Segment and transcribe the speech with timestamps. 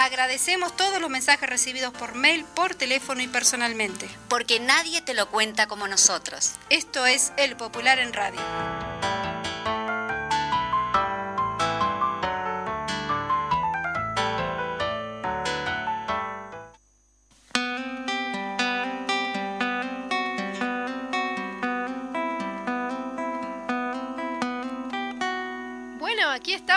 [0.00, 4.08] Agradecemos todos los mensajes recibidos por mail, por teléfono y personalmente.
[4.30, 6.52] Porque nadie te lo cuenta como nosotros.
[6.70, 8.40] Esto es El Popular en Radio.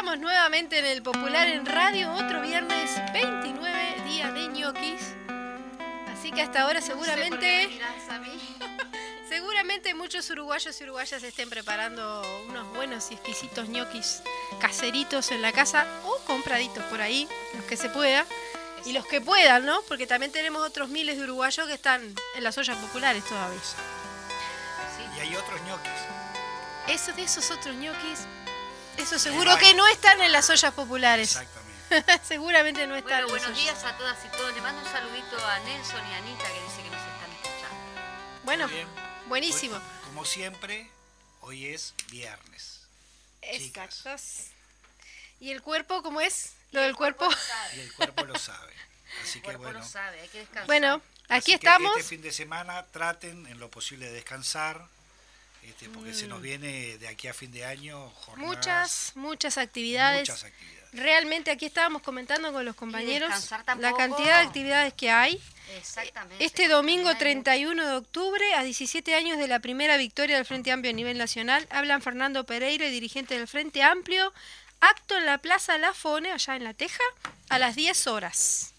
[0.04, 5.02] Estamos nuevamente en el Popular en Radio, otro viernes 29, día de ñoquis.
[6.12, 7.70] Así que hasta ahora seguramente...
[9.30, 14.22] Seguramente muchos uruguayos y uruguayas estén preparando unos buenos y exquisitos ñoquis
[14.60, 17.26] caseritos en la casa o compraditos por ahí,
[17.56, 18.26] los que se pueda.
[18.86, 19.82] Y los que puedan, ¿no?
[19.88, 23.62] Porque también tenemos otros miles de uruguayos que están en las ollas populares todavía.
[25.16, 25.92] Y hay otros ñoquis.
[26.90, 28.28] Eso de esos otros ñoquis
[28.98, 31.36] eso seguro que no están en las ollas populares.
[31.36, 31.64] Exactamente.
[32.24, 33.26] Seguramente no están.
[33.26, 34.54] Bueno, buenos días a todas y todos.
[34.56, 37.78] Le mando un saludito a Nelson y a Anita que dice que nos están escuchando.
[38.44, 38.70] Bueno,
[39.28, 39.80] buenísimo.
[40.06, 40.90] como siempre,
[41.42, 42.82] hoy es viernes.
[43.42, 44.16] Exacto.
[45.40, 46.54] ¿Y el cuerpo cómo es?
[46.72, 47.28] ¿Lo del cuerpo?
[47.76, 48.74] Y el cuerpo lo sabe.
[49.22, 49.80] Así que bueno.
[49.80, 50.66] Lo sabe, hay que descansar.
[50.66, 51.94] Bueno, aquí Así estamos.
[51.94, 54.88] Que este fin de semana traten en lo posible de descansar
[55.68, 56.44] este, porque se nos mm.
[56.44, 60.30] viene de aquí a fin de año jornadas, muchas, muchas actividades.
[60.30, 60.74] Muchas actividades.
[60.94, 63.32] Realmente aquí estábamos comentando con los compañeros
[63.80, 65.42] la cantidad de actividades que hay.
[65.76, 66.46] Exactamente.
[66.46, 70.92] Este domingo 31 de octubre, a 17 años de la primera victoria del Frente Amplio
[70.92, 74.32] a nivel nacional, hablan Fernando Pereira, dirigente del Frente Amplio.
[74.82, 77.04] Acto en la Plaza La Fone, allá en La Teja,
[77.50, 78.74] a las 10 horas.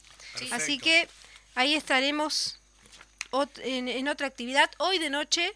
[0.53, 1.09] Así que
[1.57, 2.59] ahí estaremos
[3.57, 4.71] en otra actividad.
[4.79, 5.53] Hoy de noche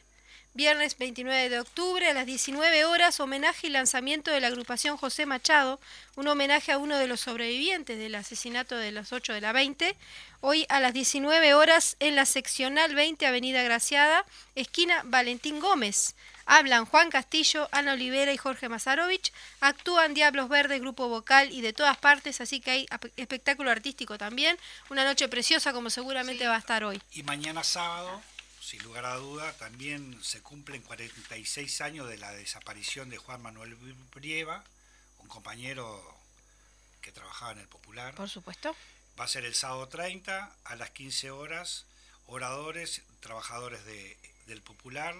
[0.58, 5.24] Viernes 29 de octubre a las 19 horas, homenaje y lanzamiento de la agrupación José
[5.24, 5.78] Machado,
[6.16, 9.94] un homenaje a uno de los sobrevivientes del asesinato de las 8 de la 20.
[10.40, 14.24] Hoy a las 19 horas en la seccional 20 Avenida Graciada,
[14.56, 16.16] esquina Valentín Gómez.
[16.44, 19.32] Hablan Juan Castillo, Ana Olivera y Jorge Mazarovich.
[19.60, 22.86] Actúan Diablos Verdes, grupo vocal y de todas partes, así que hay
[23.16, 24.58] espectáculo artístico también.
[24.90, 27.00] Una noche preciosa como seguramente va a estar hoy.
[27.12, 28.20] Y mañana sábado
[28.68, 33.74] sin lugar a duda, también se cumplen 46 años de la desaparición de Juan Manuel
[34.14, 34.62] Brieva,
[35.20, 36.04] un compañero
[37.00, 38.14] que trabajaba en el Popular.
[38.14, 38.76] Por supuesto.
[39.18, 41.86] Va a ser el sábado 30 a las 15 horas,
[42.26, 45.16] oradores, trabajadores del Popular,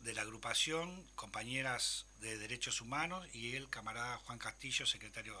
[0.00, 5.34] de la agrupación, compañeras de Derechos Humanos y el camarada Juan Castillo, secretario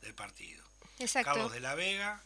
[0.00, 0.64] del partido.
[1.00, 1.32] Exacto.
[1.32, 2.22] Carlos de la Vega,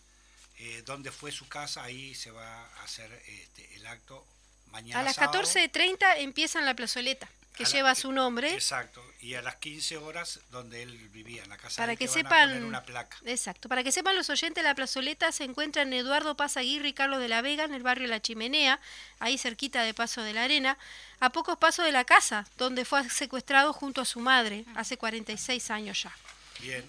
[0.59, 4.25] eh, donde fue su casa, ahí se va a hacer este, el acto
[4.72, 8.53] a las 14.30 empieza en la plazoleta, que lleva su nombre.
[8.53, 12.65] Exacto, y a las 15 horas donde él vivía, en la casa para que, sepan,
[12.65, 13.16] una placa.
[13.25, 16.93] Exacto, para que sepan los oyentes, la plazoleta se encuentra en Eduardo Paz Aguirre y
[16.93, 18.81] Carlos de la Vega, en el barrio La Chimenea,
[19.21, 20.78] ahí cerquita de Paso de la Arena,
[21.21, 25.71] a pocos pasos de la casa, donde fue secuestrado junto a su madre, hace 46
[25.71, 26.12] años ya.
[26.60, 26.84] Bien,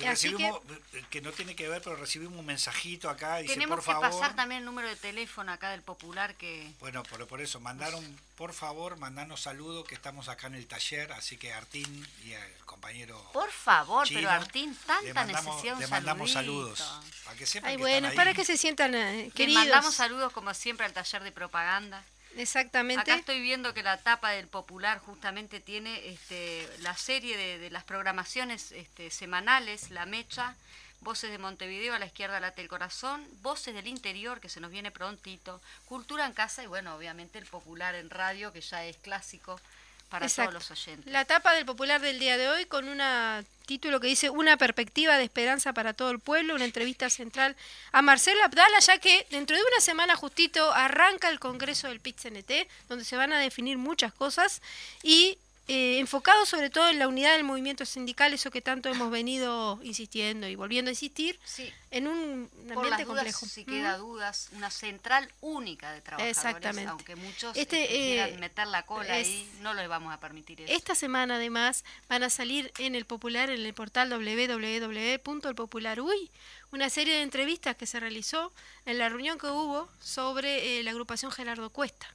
[0.00, 0.60] recibimos,
[0.92, 3.38] eh, que, no tiene que ver, pero recibimos un mensajito acá.
[3.38, 6.72] Dice, Tenemos por que pasar también el número de teléfono acá del Popular que...
[6.80, 8.04] Bueno, por, por eso, mandaron,
[8.36, 12.56] por favor, mandanos saludos que estamos acá en el taller, así que Artín y el
[12.64, 13.30] compañero...
[13.32, 16.82] Por favor, pero Artín, tanta necesidad Le mandamos saludos.
[17.24, 19.64] Para que sepan Ay, bueno, para que se sientan eh, queridos.
[19.64, 22.04] Le mandamos saludos como siempre al taller de propaganda.
[22.36, 23.00] Exactamente.
[23.00, 27.84] Acá estoy viendo que la tapa del Popular justamente tiene este, la serie de, las
[27.84, 30.56] programaciones este, semanales, La Mecha,
[31.00, 34.70] Voces de Montevideo, a la izquierda late el corazón, Voces del Interior, que se nos
[34.70, 38.96] viene prontito, Cultura en casa y bueno, obviamente el Popular en radio, que ya es
[38.96, 39.60] clásico
[40.14, 41.12] para todos los oyentes.
[41.12, 43.02] La tapa del Popular del día de hoy con un
[43.66, 47.56] título que dice Una perspectiva de esperanza para todo el pueblo, una entrevista central
[47.90, 52.68] a Marcelo Abdala, ya que dentro de una semana justito arranca el Congreso del PIT-CNT,
[52.88, 54.62] donde se van a definir muchas cosas
[55.02, 59.10] y eh, enfocado sobre todo en la unidad del movimiento sindical, eso que tanto hemos
[59.10, 61.40] venido insistiendo y volviendo a insistir,
[61.90, 63.46] en un ambiente complejo.
[63.46, 66.90] Si queda dudas, una central única de trabajadores, Exactamente.
[66.90, 70.60] aunque muchos este, este quieran eh, meter la cola ahí, no les vamos a permitir
[70.60, 70.70] eso.
[70.70, 76.30] Esta semana además van a salir en el Popular, en el portal www.elpopularuy,
[76.72, 78.52] una serie de entrevistas que se realizó
[78.84, 82.06] en la reunión que hubo sobre eh, la agrupación Gerardo Cuesta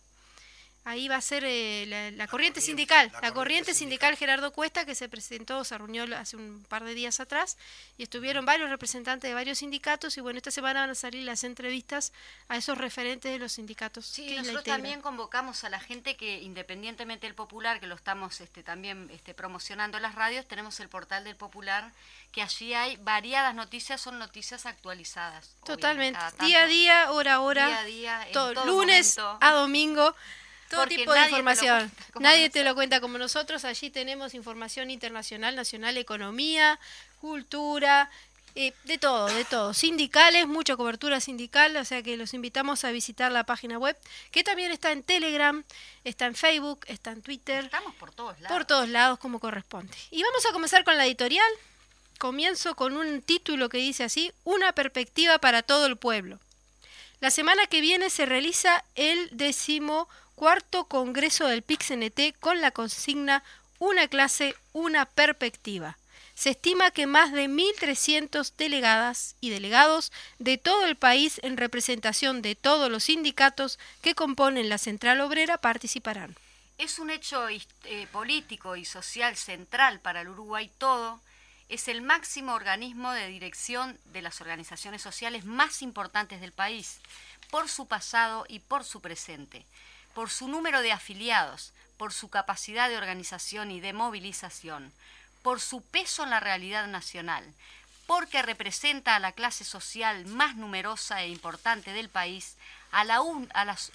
[0.89, 5.07] Ahí va a ser eh, la, corriente sindical, la, corriente, sindical, Gerardo Cuesta, que se
[5.07, 7.57] presentó, se reunió hace un par de días atrás,
[7.99, 11.43] y estuvieron varios representantes de varios sindicatos, y bueno, esta semana van a salir las
[11.43, 12.11] entrevistas
[12.47, 14.07] a esos referentes de los sindicatos.
[14.07, 18.63] Sí, nosotros también convocamos a la gente que, independientemente del Popular, que lo estamos este,
[18.63, 21.91] también este, promocionando en las radios, tenemos el portal del Popular,
[22.31, 25.51] que allí hay variadas noticias, son noticias actualizadas.
[25.63, 30.15] Totalmente, día a día, hora a hora, día a día, todo, lunes a domingo
[30.69, 31.91] todo tipo de información.
[32.19, 33.65] nadie te lo cuenta como nosotros.
[33.65, 36.79] Allí tenemos información internacional, nacional, economía,
[37.19, 38.09] cultura,
[38.55, 39.73] eh, de todo, de todo.
[39.73, 43.95] Sindicales, mucha cobertura sindical, o sea que los invitamos a visitar la página web,
[44.31, 45.63] que también está en Telegram,
[46.03, 47.65] está en Facebook, está en Twitter.
[47.65, 48.57] Estamos por todos lados.
[48.57, 49.95] Por todos lados, como corresponde.
[50.11, 51.49] Y vamos a comenzar con la editorial.
[52.17, 56.39] Comienzo con un título que dice así, Una perspectiva para todo el pueblo.
[57.21, 63.43] La semana que viene se realiza el décimo cuarto Congreso del PIXNT con la consigna
[63.77, 65.97] Una clase, una perspectiva.
[66.33, 72.41] Se estima que más de 1.300 delegadas y delegados de todo el país en representación
[72.41, 76.37] de todos los sindicatos que componen la Central Obrera participarán.
[76.77, 81.19] Es un hecho eh, político y social central para el Uruguay todo.
[81.67, 87.01] Es el máximo organismo de dirección de las organizaciones sociales más importantes del país,
[87.51, 89.65] por su pasado y por su presente
[90.13, 94.91] por su número de afiliados, por su capacidad de organización y de movilización,
[95.41, 97.43] por su peso en la realidad nacional,
[98.07, 102.55] porque representa a la clase social más numerosa e importante del país,
[102.91, 103.21] a la,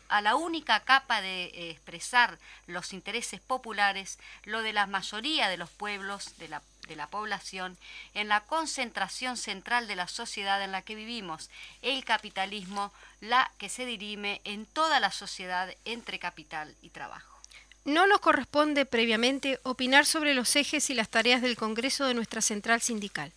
[0.09, 5.57] a la, única capa de eh, expresar los intereses populares, lo de la mayoría de
[5.57, 7.77] los pueblos, de la de la población
[8.15, 11.51] en la concentración central de la sociedad en la que vivimos,
[11.83, 17.39] el capitalismo, la que se dirime en toda la sociedad entre capital y trabajo.
[17.85, 22.41] No nos corresponde previamente opinar sobre los ejes y las tareas del Congreso de nuestra
[22.41, 23.31] central sindical.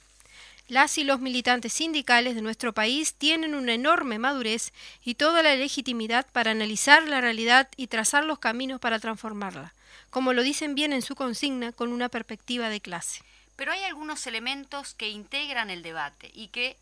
[0.70, 4.74] Las y los militantes sindicales de nuestro país tienen una enorme madurez
[5.04, 9.74] y toda la legitimidad para analizar la realidad y trazar los caminos para transformarla,
[10.10, 13.22] como lo dicen bien en su consigna con una perspectiva de clase.
[13.58, 16.78] Pero hay algunos elementos que integran el debate y que,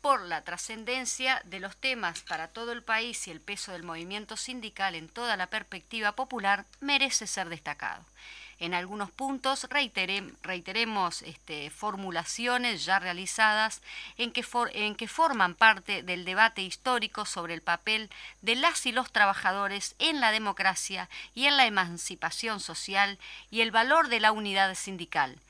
[0.00, 4.36] por la trascendencia de los temas para todo el país y el peso del movimiento
[4.36, 8.04] sindical en toda la perspectiva popular, merece ser destacado.
[8.60, 13.82] En algunos puntos reiteremos este, formulaciones ya realizadas
[14.16, 14.44] en que,
[14.74, 18.08] en que forman parte del debate histórico sobre el papel
[18.42, 23.18] de las y los trabajadores en la democracia y en la emancipación social
[23.50, 25.40] y el valor de la unidad sindical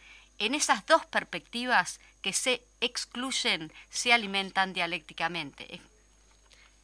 [0.47, 5.81] en esas dos perspectivas que se excluyen, se alimentan dialécticamente.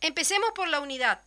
[0.01, 1.21] Empecemos por la unidad.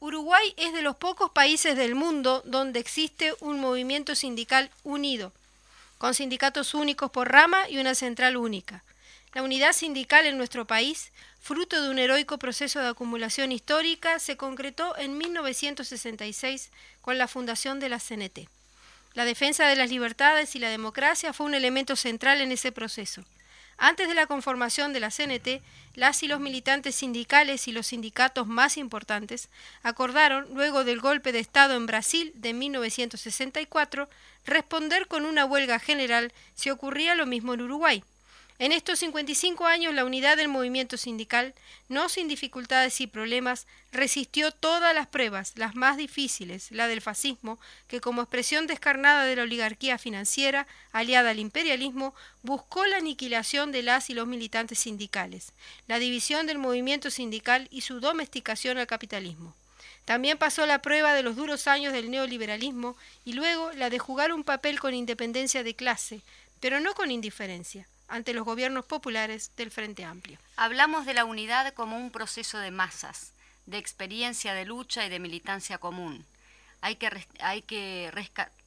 [0.00, 5.32] Uruguay es de los pocos países del mundo donde existe un movimiento sindical unido,
[5.98, 8.82] con sindicatos únicos por rama y una central única.
[9.32, 14.36] La unidad sindical en nuestro país, fruto de un heroico proceso de acumulación histórica, se
[14.36, 18.48] concretó en 1966 con la fundación de la CNT.
[19.16, 23.24] La defensa de las libertades y la democracia fue un elemento central en ese proceso.
[23.78, 25.62] Antes de la conformación de la CNT,
[25.94, 29.48] las y los militantes sindicales y los sindicatos más importantes
[29.82, 34.06] acordaron, luego del golpe de Estado en Brasil de 1964,
[34.44, 38.04] responder con una huelga general si ocurría lo mismo en Uruguay.
[38.58, 41.52] En estos 55 años la unidad del movimiento sindical,
[41.90, 47.58] no sin dificultades y problemas, resistió todas las pruebas, las más difíciles, la del fascismo,
[47.86, 53.82] que como expresión descarnada de la oligarquía financiera, aliada al imperialismo, buscó la aniquilación de
[53.82, 55.52] las y los militantes sindicales,
[55.86, 59.54] la división del movimiento sindical y su domesticación al capitalismo.
[60.06, 62.96] También pasó la prueba de los duros años del neoliberalismo
[63.26, 66.22] y luego la de jugar un papel con independencia de clase,
[66.60, 70.38] pero no con indiferencia ante los gobiernos populares del Frente Amplio.
[70.56, 73.32] Hablamos de la unidad como un proceso de masas,
[73.66, 76.24] de experiencia de lucha y de militancia común.
[76.82, 78.12] Hay que, hay que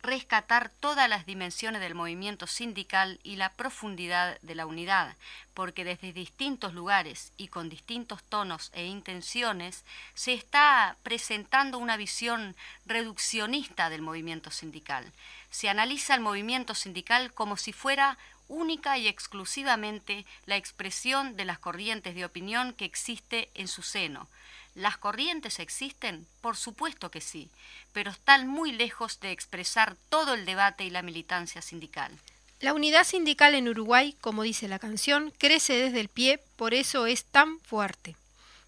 [0.01, 5.15] rescatar todas las dimensiones del movimiento sindical y la profundidad de la unidad,
[5.53, 9.84] porque desde distintos lugares y con distintos tonos e intenciones
[10.15, 12.55] se está presentando una visión
[12.86, 15.05] reduccionista del movimiento sindical.
[15.51, 18.17] Se analiza el movimiento sindical como si fuera
[18.49, 24.27] única y exclusivamente la expresión de las corrientes de opinión que existe en su seno.
[24.75, 26.27] ¿Las corrientes existen?
[26.41, 27.49] Por supuesto que sí,
[27.93, 32.11] pero están muy lejos de expresar todo el debate y la militancia sindical.
[32.59, 37.05] La unidad sindical en Uruguay, como dice la canción, crece desde el pie, por eso
[37.05, 38.15] es tan fuerte.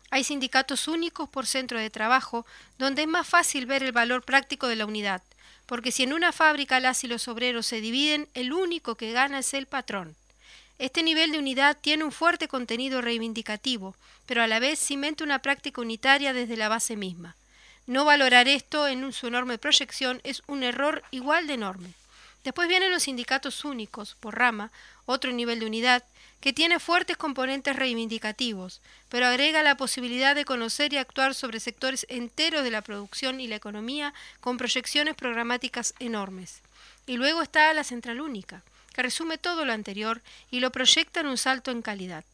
[0.10, 2.46] Hay sindicatos únicos por centro de trabajo,
[2.78, 5.22] donde es más fácil ver el valor práctico de la unidad,
[5.72, 9.40] porque si en una fábrica las y los obreros se dividen, el único que gana
[9.40, 10.18] es el patrón.
[10.80, 15.40] Este nivel de unidad tiene un fuerte contenido reivindicativo, pero a la vez cimenta una
[15.40, 17.38] práctica unitaria desde la base misma.
[17.88, 21.94] No valorar esto en su enorme proyección es un error igual de enorme.
[22.44, 24.72] Después vienen los sindicatos únicos, por rama,
[25.06, 26.04] otro nivel de unidad,
[26.42, 32.08] que tiene fuertes componentes reivindicativos, pero agrega la posibilidad de conocer y actuar sobre sectores
[32.10, 36.62] enteros de la producción y la economía con proyecciones programáticas enormes.
[37.06, 41.28] Y luego está la central única, que resume todo lo anterior y lo proyecta en
[41.28, 42.26] un salto en calidad.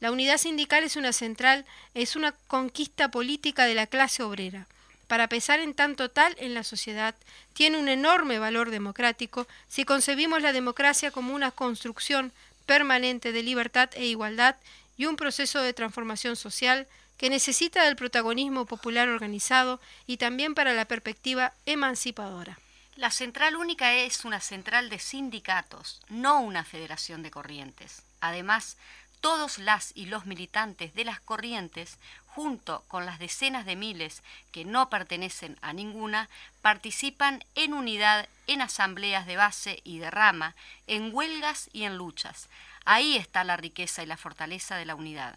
[0.00, 4.66] La unidad sindical es una central, es una conquista política de la clase obrera.
[5.06, 7.14] Para pesar en tanto tal en la sociedad,
[7.52, 12.32] tiene un enorme valor democrático si concebimos la democracia como una construcción
[12.70, 14.54] permanente de libertad e igualdad
[14.96, 16.86] y un proceso de transformación social
[17.16, 22.60] que necesita del protagonismo popular organizado y también para la perspectiva emancipadora.
[22.94, 28.04] La Central Única es una central de sindicatos, no una federación de corrientes.
[28.20, 28.76] Además,
[29.20, 34.22] todos las y los militantes de las corrientes, junto con las decenas de miles
[34.52, 36.28] que no pertenecen a ninguna,
[36.62, 40.54] participan en unidad en asambleas de base y de rama,
[40.86, 42.48] en huelgas y en luchas.
[42.84, 45.36] Ahí está la riqueza y la fortaleza de la unidad.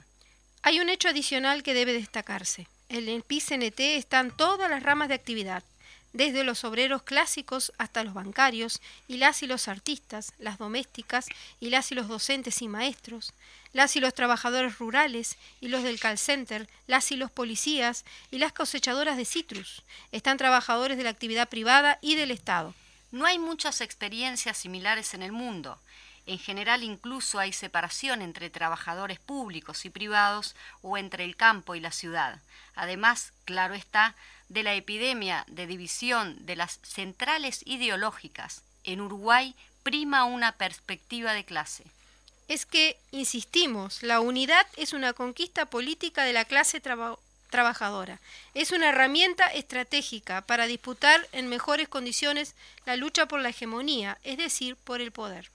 [0.62, 2.68] Hay un hecho adicional que debe destacarse.
[2.90, 5.64] En el PICNT están todas las ramas de actividad,
[6.14, 11.28] desde los obreros clásicos hasta los bancarios, y las y los artistas, las domésticas,
[11.60, 13.34] y las y los docentes y maestros,
[13.74, 18.38] las y los trabajadores rurales, y los del call center, las y los policías, y
[18.38, 19.82] las cosechadoras de citrus.
[20.12, 22.76] Están trabajadores de la actividad privada y del Estado.
[23.12, 25.80] No hay muchas experiencias similares en el mundo.
[26.26, 31.80] En general incluso hay separación entre trabajadores públicos y privados o entre el campo y
[31.80, 32.40] la ciudad.
[32.76, 34.16] Además, claro está,
[34.54, 41.44] de la epidemia de división de las centrales ideológicas, en Uruguay prima una perspectiva de
[41.44, 41.84] clase.
[42.48, 46.82] Es que, insistimos, la unidad es una conquista política de la clase
[47.50, 48.20] trabajadora.
[48.54, 52.54] Es una herramienta estratégica para disputar en mejores condiciones
[52.86, 55.50] la lucha por la hegemonía, es decir, por el poder.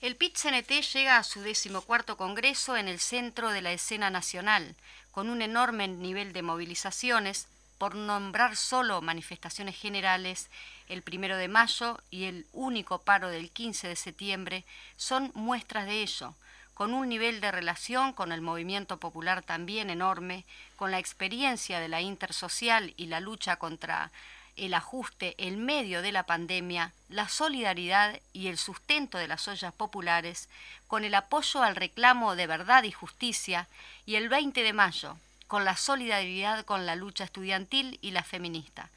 [0.00, 4.74] El PIT-CNT llega a su decimocuarto congreso en el centro de la escena nacional,
[5.12, 7.46] con un enorme nivel de movilizaciones,
[7.82, 10.48] por nombrar solo manifestaciones generales,
[10.88, 14.64] el primero de mayo y el único paro del 15 de septiembre
[14.96, 16.36] son muestras de ello,
[16.74, 20.44] con un nivel de relación con el movimiento popular también enorme,
[20.76, 24.12] con la experiencia de la intersocial y la lucha contra
[24.54, 29.74] el ajuste en medio de la pandemia, la solidaridad y el sustento de las ollas
[29.74, 30.48] populares,
[30.86, 33.66] con el apoyo al reclamo de verdad y justicia,
[34.06, 35.16] y el 20 de mayo,
[35.52, 38.88] con la solidaridad con la lucha estudiantil y la feminista,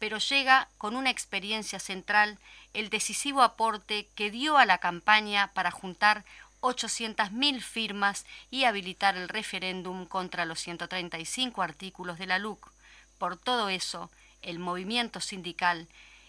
[0.00, 2.36] pero llega con una experiencia central
[2.74, 6.24] el decisivo aporte que dio a la campaña para juntar
[6.62, 12.72] 800.000 firmas y habilitar el referéndum contra los 135 artículos de la LUC.
[13.18, 14.10] Por todo eso,
[14.42, 15.86] el movimiento sindical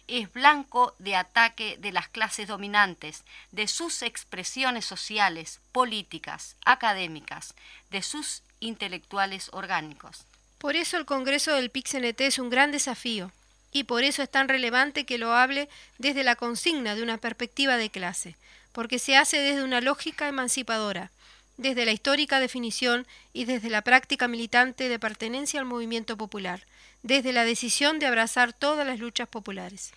[0.07, 7.55] es blanco de ataque de las clases dominantes, de sus expresiones sociales, políticas, académicas,
[7.89, 10.23] de sus intelectuales orgánicos.
[10.57, 13.31] Por eso el Congreso del PIXNT es un gran desafío,
[13.73, 17.77] y por eso es tan relevante que lo hable desde la consigna de una perspectiva
[17.77, 18.35] de clase,
[18.71, 21.11] porque se hace desde una lógica emancipadora,
[21.57, 26.63] desde la histórica definición y desde la práctica militante de pertenencia al movimiento popular,
[27.03, 29.91] desde la decisión de abrazar todas las luchas populares.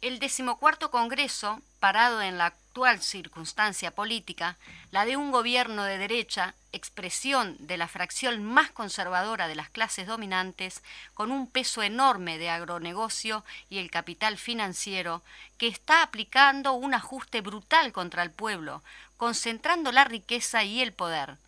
[0.00, 4.56] El decimocuarto Congreso, parado en la actual circunstancia política,
[4.92, 10.06] la de un gobierno de derecha, expresión de la fracción más conservadora de las clases
[10.06, 10.80] dominantes,
[11.12, 15.20] con un peso enorme de agronegocio y el capital financiero,
[15.58, 18.84] que está aplicando un ajuste brutal contra el pueblo,
[19.16, 21.38] concentrando la riqueza y el poder.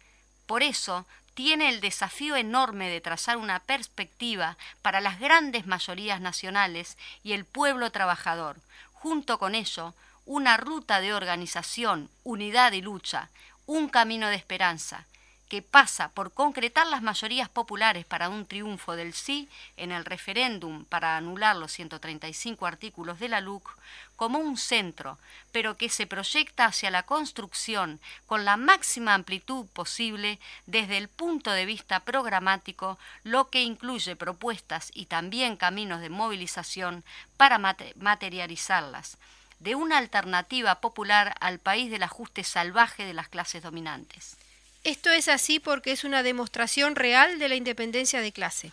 [0.46, 6.98] Por eso, tiene el desafío enorme de trazar una perspectiva para las grandes mayorías nacionales
[7.22, 8.56] y el pueblo trabajador,
[8.92, 13.28] junto con ello, una ruta de organización, unidad y lucha,
[13.66, 15.06] un camino de esperanza,
[15.52, 20.86] que pasa por concretar las mayorías populares para un triunfo del sí en el referéndum
[20.86, 23.68] para anular los 135 artículos de la LUC
[24.16, 25.18] como un centro,
[25.50, 31.50] pero que se proyecta hacia la construcción con la máxima amplitud posible desde el punto
[31.50, 37.04] de vista programático, lo que incluye propuestas y también caminos de movilización
[37.36, 39.18] para materializarlas
[39.62, 44.36] de una alternativa popular al país del ajuste salvaje de las clases dominantes.
[44.82, 48.72] Esto es así porque es una demostración real de la independencia de clase.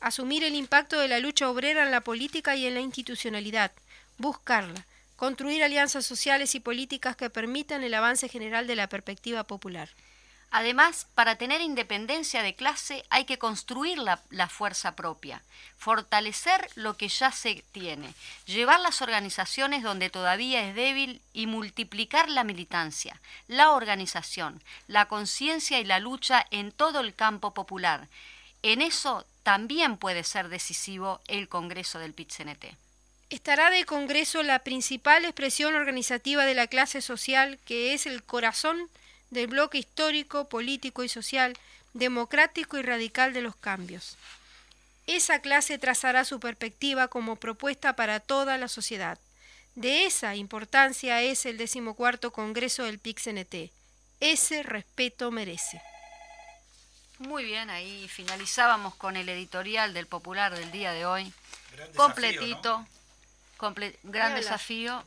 [0.00, 3.72] Asumir el impacto de la lucha obrera en la política y en la institucionalidad,
[4.16, 4.86] buscarla,
[5.16, 9.90] construir alianzas sociales y políticas que permitan el avance general de la perspectiva popular.
[10.54, 15.40] Además, para tener independencia de clase hay que construir la, fuerza propia,
[15.78, 18.12] fortalecer lo que ya se tiene,
[18.44, 23.18] llevar las organizaciones donde todavía es débil y multiplicar la militancia,
[23.48, 28.06] la organización, la conciencia y la lucha en todo el campo popular.
[28.62, 32.66] En eso también puede ser decisivo el Congreso del PITCNT.
[33.30, 38.90] Estará de Congreso la principal expresión organizativa de la clase social, que es el corazón
[39.32, 41.56] del bloque histórico, político y social,
[41.94, 44.16] democrático y radical de los cambios.
[45.06, 49.18] Esa clase trazará su perspectiva como propuesta para toda la sociedad.
[49.74, 53.70] De esa importancia es el decimocuarto Congreso del PIXNT.
[54.20, 55.80] Ese respeto merece.
[57.18, 61.32] Muy bien, ahí finalizábamos con el editorial del Popular del día de hoy.
[61.72, 62.86] Gran desafío, Completito, ¿no?
[63.58, 64.40] comple- gran Hola.
[64.40, 65.04] desafío,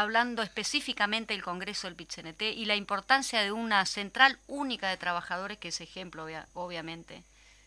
[0.00, 5.58] hablando específicamente del Congreso del PITCNT y la importancia de una central única de trabajadores
[5.58, 7.22] que es ejemplo, obvia- obviamente,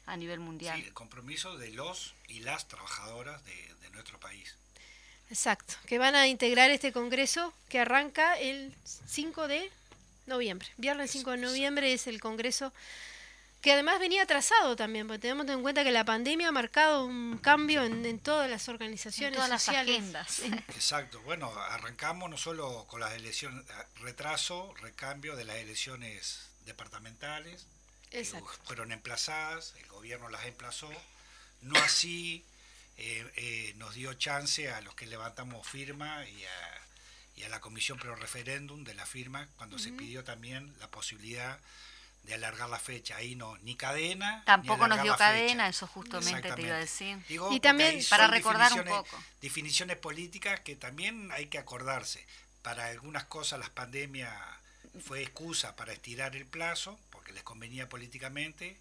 [0.05, 0.79] a nivel mundial.
[0.79, 4.55] Sí, el compromiso de los y las trabajadoras de, de nuestro país.
[5.29, 8.73] Exacto, que van a integrar este Congreso que arranca el
[9.07, 9.71] 5 de
[10.25, 10.67] noviembre.
[10.77, 12.73] Viernes 5 de noviembre es el Congreso
[13.61, 17.37] que además venía atrasado también, porque tenemos en cuenta que la pandemia ha marcado un
[17.37, 19.97] cambio en, en todas las organizaciones En todas las sociales.
[19.97, 20.39] agendas.
[20.69, 23.63] Exacto, bueno, arrancamos no solo con las elecciones,
[24.01, 27.65] retraso, recambio de las elecciones departamentales,
[28.09, 28.49] que Exacto.
[28.65, 30.89] fueron emplazadas, el gobierno las emplazó,
[31.61, 32.43] no así
[32.97, 36.81] eh, eh, nos dio chance a los que levantamos firma y a,
[37.37, 41.59] y a la comisión pro referéndum de la firma cuando se pidió también la posibilidad
[42.23, 43.15] de alargar la fecha.
[43.17, 44.39] Ahí no, ni cadena.
[44.39, 45.25] ni Tampoco nos dio fecha.
[45.25, 47.17] cadena, eso justamente te iba a decir.
[47.27, 49.17] Digo, Y también- Para recordar un poco.
[49.41, 52.25] Definiciones políticas que también hay que acordarse.
[52.61, 54.31] Para algunas cosas las pandemias
[55.03, 58.77] fue excusa para estirar el plazo, porque les convenía políticamente,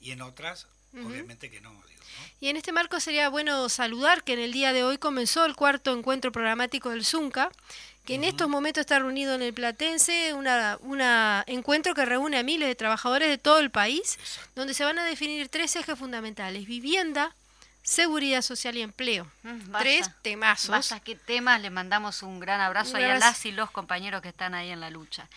[0.00, 1.70] y en otras, obviamente que no.
[1.70, 2.26] Digo, ¿no?
[2.40, 5.54] Y en este marco sería bueno saludar que en el día de hoy comenzó el
[5.54, 7.50] cuarto encuentro programático del ZUNCA,
[8.04, 12.42] que en estos momentos está reunido en el Platense, una, una encuentro que reúne a
[12.42, 14.50] miles de trabajadores de todo el país, Exacto.
[14.56, 17.32] donde se van a definir tres ejes fundamentales, vivienda,
[17.82, 19.26] seguridad social y empleo.
[19.44, 20.70] Mm, tres temazos.
[20.90, 24.28] Vaya, qué temas, le mandamos un gran abrazo Un a las y los compañeros que
[24.30, 25.28] están ahí en la lucha.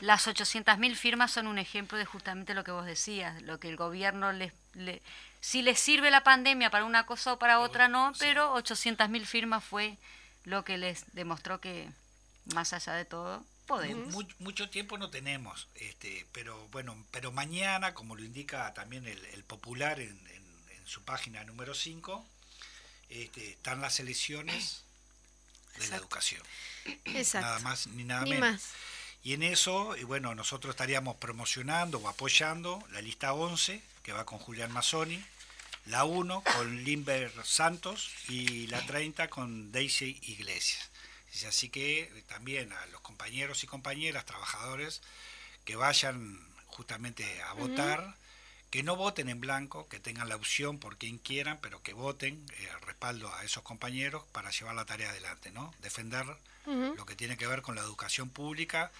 [0.00, 3.76] Las 800.000 firmas son un ejemplo de justamente lo que vos decías, lo que el
[3.76, 4.52] gobierno les...
[4.74, 5.00] le-
[5.40, 9.62] si les sirve la pandemia para una cosa o para otra no, pero 800.000 firmas
[9.62, 9.96] fue
[10.44, 11.88] lo que les demostró que,
[12.54, 14.12] más allá de todo, podemos.
[14.12, 19.24] Mu- mucho tiempo no tenemos, este, pero bueno, pero mañana, como lo indica también el,
[19.26, 22.24] el Popular en, en- en su página número 5,
[23.10, 24.82] este, están las elecciones
[25.78, 26.42] de la educación.
[27.06, 27.46] Exacto.
[27.46, 28.50] Nada más ni nada Ni menos.
[28.52, 28.62] más.
[29.22, 34.26] Y en eso, y bueno, nosotros estaríamos promocionando o apoyando la lista 11, que va
[34.26, 35.24] con Julián Mazzoni,
[35.86, 40.90] la 1 con Limber Santos y la 30 con Daisy Iglesias.
[41.46, 45.02] Así que eh, también a los compañeros y compañeras, trabajadores,
[45.64, 48.14] que vayan justamente a votar,
[48.70, 52.44] que no voten en blanco, que tengan la opción por quien quieran, pero que voten
[52.58, 55.74] eh, respaldo a esos compañeros para llevar la tarea adelante, ¿no?
[55.80, 56.26] Defender
[56.66, 58.90] lo que tiene que ver con la educación pública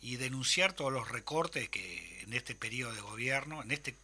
[0.00, 3.96] y denunciar todos los recortes que en este periodo de gobierno, en este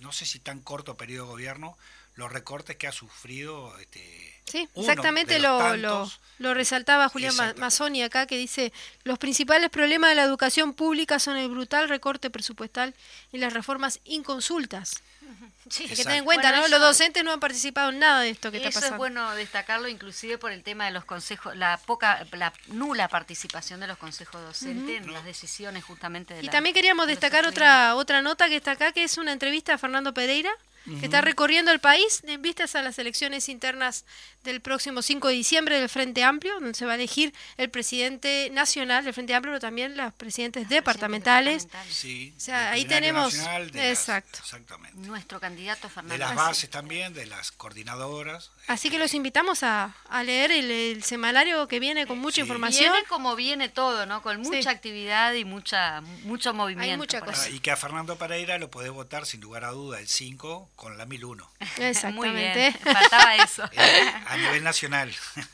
[0.00, 1.76] no sé si tan corto periodo de gobierno,
[2.14, 6.20] los recortes que ha sufrido este Sí, uno exactamente de los lo, lo, tantos.
[6.38, 7.34] lo resaltaba Julián.
[7.56, 8.72] Mazzoni acá, que dice,
[9.04, 12.94] los principales problemas de la educación pública son el brutal recorte presupuestal
[13.32, 15.02] y las reformas inconsultas.
[15.70, 15.84] Sí.
[15.84, 16.66] Hay que tener en cuenta, Bueno, ¿no?
[16.66, 18.96] eso- Los docentes no han participado en nada de esto que está Eso pasando.
[18.96, 23.78] es bueno destacarlo, inclusive por el tema de los consejos, la poca, la nula participación
[23.78, 27.94] de los consejos docentes en las decisiones justamente de Y la- también queríamos destacar otra
[27.94, 30.50] otra nota que está acá, que es una entrevista a Fernando Pereira,
[30.84, 34.04] que está recorriendo el país en vistas a las elecciones internas
[34.44, 38.48] del próximo 5 de diciembre del Frente Amplio, donde se va a elegir el presidente
[38.52, 41.64] nacional del Frente Amplio, pero también las presidentes departamentales.
[41.64, 41.94] departamentales.
[41.96, 44.38] Sí, O sea, ahí tenemos- Nacional, de las- exacto.
[44.42, 44.96] exactamente.
[45.06, 46.16] Nuestro candidato De Fernando.
[46.16, 46.36] las Así.
[46.38, 48.50] bases también, de las coordinadoras.
[48.66, 52.40] Así que los invitamos a, a leer el, el semanario que viene con mucha Sí.
[52.42, 52.92] información.
[52.92, 54.22] Viene como viene todo, ¿no?
[54.22, 54.68] Con mucha Sí.
[54.68, 56.96] actividad y mucha mucho movimiento.
[56.96, 57.44] mucha por cosa.
[57.46, 57.50] Ah.
[57.50, 60.96] Y que a Fernando Pereira lo podés votar sin lugar a duda el 5 con
[60.96, 62.72] la 1001 Muy bien, Exactamente.
[62.82, 63.64] faltaba eso.
[63.72, 65.14] eh, a nivel nacional.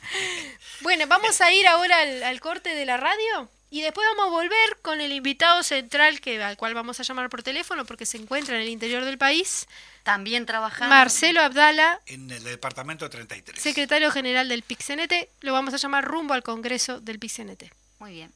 [0.81, 4.29] Bueno, vamos a ir ahora al, al corte de la radio Y después vamos a
[4.29, 8.17] volver con el invitado central, que al cual vamos a llamar por teléfono porque se
[8.17, 9.67] encuentra en el interior del país.
[10.03, 10.95] También trabajando.
[10.95, 11.99] Marcelo Abdala.
[12.05, 13.59] En el departamento 33.
[13.61, 15.13] Secretario general del PIXNT.
[15.41, 17.63] Lo vamos a llamar rumbo al Congreso del PIXNT.
[17.99, 18.31] Muy bien.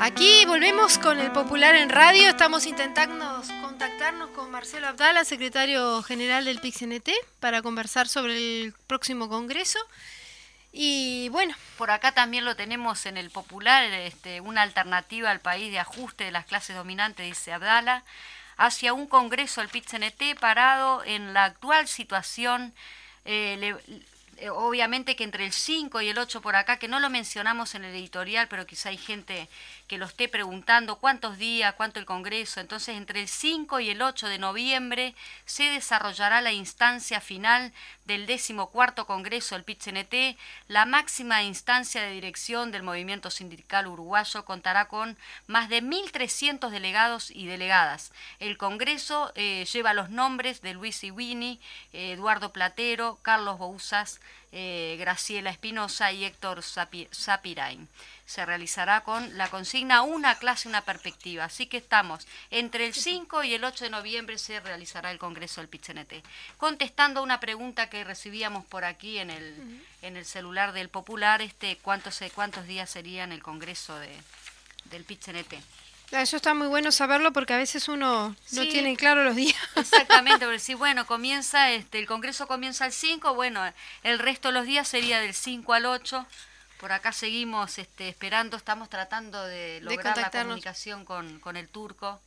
[0.00, 2.28] Aquí volvemos con el Popular en Radio.
[2.28, 9.28] Estamos intentando contactarnos con Marcelo Abdala, secretario general del PIXNT, para conversar sobre el próximo
[9.28, 9.78] congreso.
[10.72, 11.54] Y bueno.
[11.76, 16.24] Por acá también lo tenemos en el Popular, este, una alternativa al país de ajuste
[16.24, 18.04] de las clases dominantes, dice Abdala,
[18.56, 22.72] hacia un congreso del PIXNT parado en la actual situación.
[23.24, 23.74] Eh,
[24.42, 27.76] eh, obviamente que entre el 5 y el 8 por acá, que no lo mencionamos
[27.76, 29.48] en el editorial, pero quizá hay gente
[29.92, 32.60] que lo esté preguntando cuántos días, cuánto el Congreso.
[32.60, 37.74] Entonces, entre el 5 y el 8 de noviembre se desarrollará la instancia final
[38.06, 40.38] del decimocuarto Congreso del PIT-CNT.
[40.66, 47.30] La máxima instancia de dirección del movimiento sindical uruguayo contará con más de 1.300 delegados
[47.30, 48.12] y delegadas.
[48.38, 51.60] El Congreso eh, lleva los nombres de Luis Iwini,
[51.92, 54.20] eh, Eduardo Platero, Carlos Bouzas,
[54.52, 57.88] eh, Graciela Espinosa y Héctor Zapirain
[58.26, 61.44] se realizará con la consigna Una clase, una perspectiva.
[61.44, 65.60] Así que estamos entre el 5 y el 8 de noviembre se realizará el Congreso
[65.60, 66.14] del PITCNT.
[66.56, 71.76] Contestando una pregunta que recibíamos por aquí en el, en el celular del Popular, este,
[71.78, 74.14] ¿cuántos, ¿cuántos días serían el Congreso de,
[74.84, 75.54] del PITCNT?
[76.12, 79.56] Eso está muy bueno saberlo porque a veces uno no tiene claro los días.
[79.76, 83.62] Exactamente, pero si bueno, comienza este el congreso comienza el 5, bueno,
[84.02, 86.26] el resto de los días sería del 5 al 8
[86.82, 92.20] por acá seguimos este, esperando, estamos tratando de lograr la comunicación con, con el turco.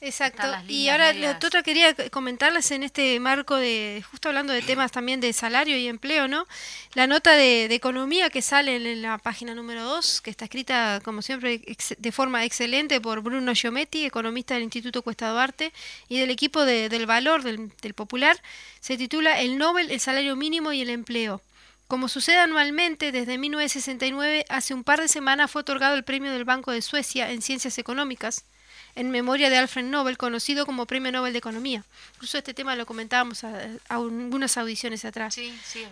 [0.00, 0.46] Exacto.
[0.68, 5.20] Y ahora lo otro quería comentarles en este marco de, justo hablando de temas también
[5.20, 6.46] de salario y empleo, ¿no?
[6.94, 11.20] La nota de, economía que sale en la página número 2, que está escrita, como
[11.20, 11.62] siempre,
[11.98, 15.72] de forma excelente por Bruno Giometti, economista del Instituto Cuesta Duarte,
[16.08, 18.40] y del equipo de, del Valor, del, del Popular,
[18.80, 21.42] se titula El Nobel, el salario mínimo y el empleo.
[21.88, 26.44] Como sucede anualmente, desde 1969, hace un par de semanas fue otorgado el premio del
[26.44, 28.44] Banco de Suecia en Ciencias Económicas,
[28.98, 31.84] en memoria de Alfred Nobel, conocido como Premio Nobel de Economía.
[32.14, 35.38] Incluso este tema lo comentábamos a, algunas audiciones atrás.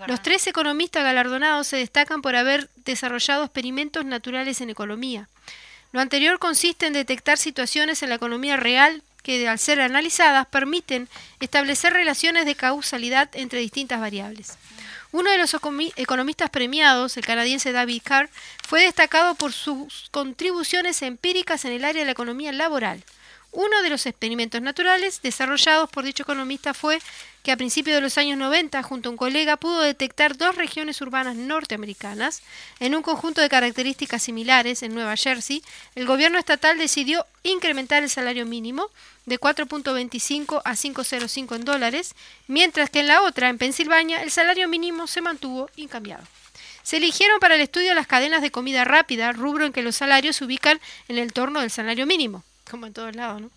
[0.08, 5.28] Los tres economistas galardonados se destacan por haber desarrollado experimentos naturales en economía.
[5.92, 11.08] Lo anterior consiste en detectar situaciones en la economía real que, al ser analizadas, permiten
[11.38, 14.58] establecer relaciones de causalidad entre distintas variables.
[15.12, 15.56] Uno de los
[15.96, 18.28] economistas premiados, el canadiense David Carr,
[18.66, 23.02] fue destacado por sus contribuciones empíricas en el área de la economía laboral.
[23.58, 27.00] Uno de los experimentos naturales desarrollados por dicho economista fue
[27.42, 31.00] que a principios de los años 90, junto a un colega, pudo detectar dos regiones
[31.00, 32.42] urbanas norteamericanas
[32.80, 35.62] en un conjunto de características similares en Nueva Jersey.
[35.94, 38.90] El gobierno estatal decidió incrementar el salario mínimo
[39.24, 42.14] de 4.25 a 5.05 en dólares,
[42.48, 46.24] mientras que en la otra, en Pensilvania, el salario mínimo se mantuvo incambiado.
[46.82, 50.36] Se eligieron para el estudio las cadenas de comida rápida, rubro en que los salarios
[50.36, 53.50] se ubican en el torno del salario mínimo como en todos lados, ¿no?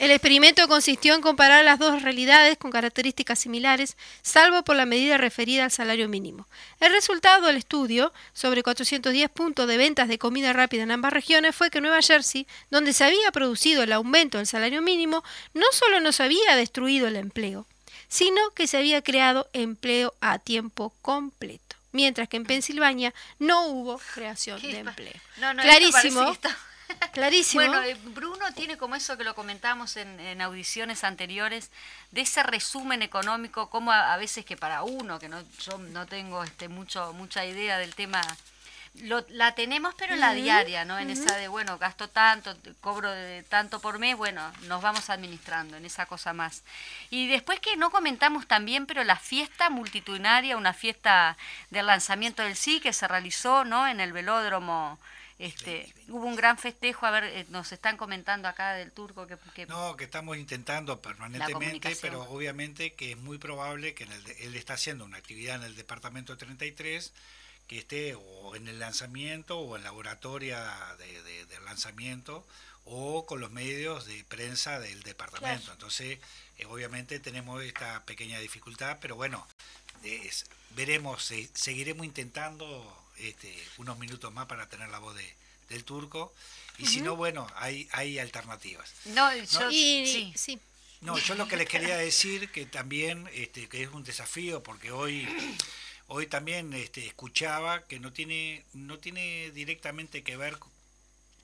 [0.00, 5.18] El experimento consistió en comparar las dos realidades con características similares, salvo por la medida
[5.18, 6.46] referida al salario mínimo.
[6.80, 11.54] El resultado del estudio, sobre 410 puntos de ventas de comida rápida en ambas regiones,
[11.54, 16.00] fue que Nueva Jersey, donde se había producido el aumento del salario mínimo, no solo
[16.00, 17.66] no se había destruido el empleo,
[18.08, 24.00] sino que se había creado empleo a tiempo completo, mientras que en Pensilvania no hubo
[24.14, 25.20] creación de empleo.
[25.60, 26.34] Clarísimo.
[27.12, 27.64] Clarísimo.
[27.64, 31.70] Bueno, eh, Bruno tiene como eso que lo comentamos en, audiciones anteriores,
[32.10, 36.42] de ese resumen económico, como a, veces que para uno, que no, yo no tengo
[36.44, 38.22] este mucho mucha idea del tema,
[39.02, 40.98] lo, la tenemos pero en la diaria, ¿no?
[40.98, 45.76] En esa de, bueno, gasto tanto, cobro de tanto por mes, bueno, nos vamos administrando
[45.76, 46.62] en esa cosa más.
[47.10, 51.36] Y después que no comentamos también, pero la fiesta multitudinaria, una fiesta
[51.70, 53.86] del lanzamiento del sí que se realizó, ¿no?
[53.86, 54.98] En el velódromo
[55.40, 59.66] este, hubo un gran festejo, a ver, eh, nos están comentando acá del turco que...
[59.66, 64.54] no, que estamos intentando permanentemente, pero obviamente que es muy probable que en el él
[64.54, 67.12] está haciendo una actividad en el departamento 33
[67.66, 70.62] que esté o en el lanzamiento o en la oratoria
[70.98, 72.46] de, del lanzamiento
[72.84, 75.72] o con los medios de prensa del departamento.
[75.72, 76.18] Entonces,
[76.58, 79.46] eh, obviamente tenemos esta pequeña dificultad, pero bueno,
[80.76, 85.34] veremos, seguiremos intentando este, unos minutos más para tener la voz de,
[85.68, 86.32] del turco.
[86.78, 88.92] Y si no, bueno, hay, hay alternativas.
[89.06, 90.32] No, yo, sí.
[91.02, 94.90] No, yo lo que les quería decir que también este, que es un desafío porque
[94.92, 95.28] hoy
[96.12, 100.58] Hoy también este, escuchaba que no tiene, no tiene directamente que ver,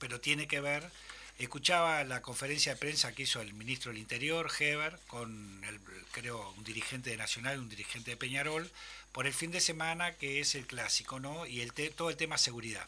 [0.01, 0.91] pero tiene que ver,
[1.39, 5.79] escuchaba la conferencia de prensa que hizo el ministro del Interior, Heber, con el,
[6.13, 8.71] creo un dirigente de Nacional, un dirigente de Peñarol,
[9.13, 11.47] por el fin de semana que es el clásico, ¿no?
[11.47, 12.87] Y el todo el tema seguridad.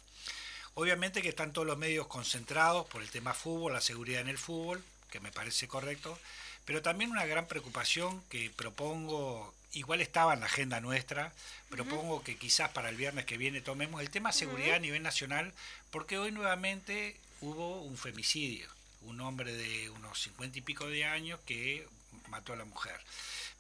[0.74, 4.38] Obviamente que están todos los medios concentrados por el tema fútbol, la seguridad en el
[4.38, 6.18] fútbol, que me parece correcto,
[6.64, 11.32] pero también una gran preocupación que propongo, igual estaba en la agenda nuestra,
[11.70, 15.52] propongo que quizás para el viernes que viene tomemos el tema seguridad a nivel nacional,
[15.90, 18.68] porque hoy nuevamente hubo un femicidio,
[19.03, 21.87] un hombre de unos cincuenta y pico de años que
[22.29, 23.01] mató a la mujer.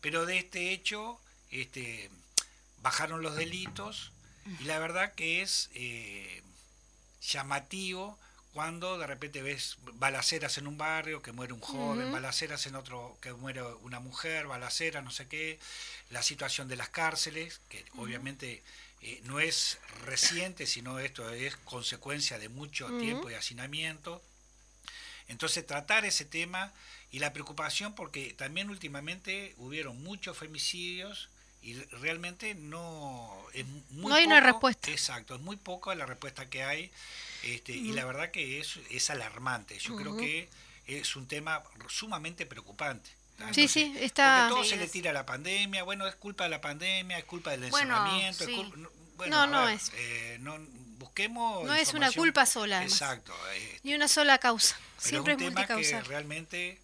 [0.00, 2.10] Pero de este hecho este,
[2.82, 4.12] bajaron los delitos
[4.60, 5.70] y la verdad que es...
[5.74, 6.42] Eh,
[7.20, 8.18] llamativo
[8.52, 13.16] cuando de repente ves balaceras en un barrio, que muere un joven, balaceras en otro,
[13.20, 15.60] que muere una mujer, balaceras, no sé qué,
[16.10, 18.62] la situación de las cárceles, que obviamente
[19.00, 24.22] eh, no es reciente, sino esto es consecuencia de mucho tiempo de hacinamiento.
[25.28, 26.72] Entonces tratar ese tema
[27.12, 31.28] y la preocupación porque también últimamente hubieron muchos femicidios
[31.62, 34.90] y realmente no es muy no hay una respuesta.
[34.90, 36.90] Exacto es muy poco la respuesta que hay
[37.42, 39.78] este, y la verdad que es, es alarmante.
[39.78, 40.48] Yo creo que
[40.86, 43.17] es un tema sumamente preocupante
[43.52, 45.82] sí sí está porque todo se le tira a la pandemia.
[45.82, 48.44] Bueno es culpa de la pandemia es culpa del encerramiento
[49.28, 49.90] no no es.
[49.96, 50.58] eh, no
[50.98, 54.76] busquemos no es una culpa sola exacto eh, ni una sola causa.
[54.96, 56.80] siempre es un tema que realmente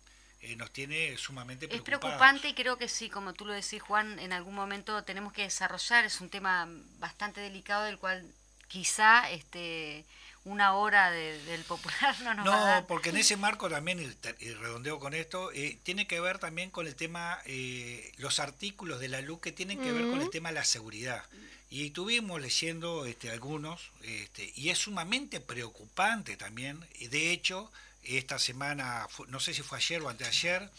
[0.47, 1.89] eh, nos tiene sumamente preocupados.
[1.89, 5.33] Es preocupante y creo que sí, como tú lo decís, Juan, en algún momento tenemos
[5.33, 8.27] que desarrollar, es un tema bastante delicado del cual
[8.69, 10.05] quizá este
[10.45, 12.87] una hora del popular no nos no, va a dar.
[12.87, 16.87] porque en ese marco también, y redondeo con esto, eh, tiene que ver también con
[16.87, 20.51] el tema, eh, los artículos de la luz que tienen que ver con el tema
[20.51, 21.25] de la seguridad.
[21.71, 26.87] Y tuvimos leyendo este, algunos, este, y es sumamente preocupante también.
[27.01, 27.73] De hecho,
[28.05, 30.71] esta semana, no sé si fue ayer o anteayer,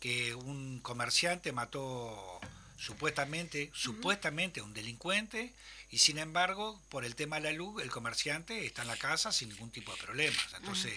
[0.00, 2.40] que un comerciante mató
[2.78, 5.52] supuestamente, supuestamente un delincuente,
[5.90, 9.32] y sin embargo, por el tema de la luz, el comerciante está en la casa
[9.32, 10.54] sin ningún tipo de problemas.
[10.56, 10.92] Entonces,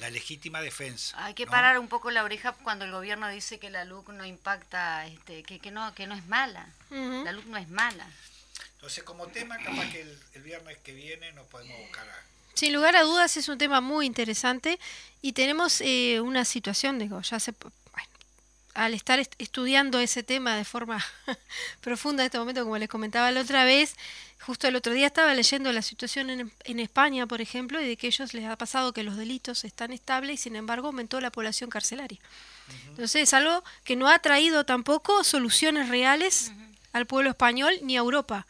[0.00, 1.22] la legítima defensa.
[1.24, 4.24] Hay que parar un poco la oreja cuando el gobierno dice que la luz no
[4.24, 6.68] impacta, este, que, que no, que no es mala.
[6.90, 8.08] La luz no es mala.
[8.76, 12.72] Entonces, como tema, capaz que el, el viernes que viene nos podemos buscar a sin
[12.72, 14.78] lugar a dudas es un tema muy interesante
[15.20, 17.52] y tenemos eh, una situación, digo, ya se,
[18.74, 21.04] al estar estudiando ese tema de forma
[21.80, 23.94] profunda en este momento, como les comentaba la otra vez,
[24.40, 27.96] justo el otro día estaba leyendo la situación en, en España, por ejemplo, y de
[27.96, 31.30] que ellos les ha pasado que los delitos están estables y sin embargo aumentó la
[31.30, 32.18] población carcelaria.
[32.88, 36.52] Entonces es algo que no ha traído tampoco soluciones reales
[36.92, 38.46] al pueblo español ni a Europa.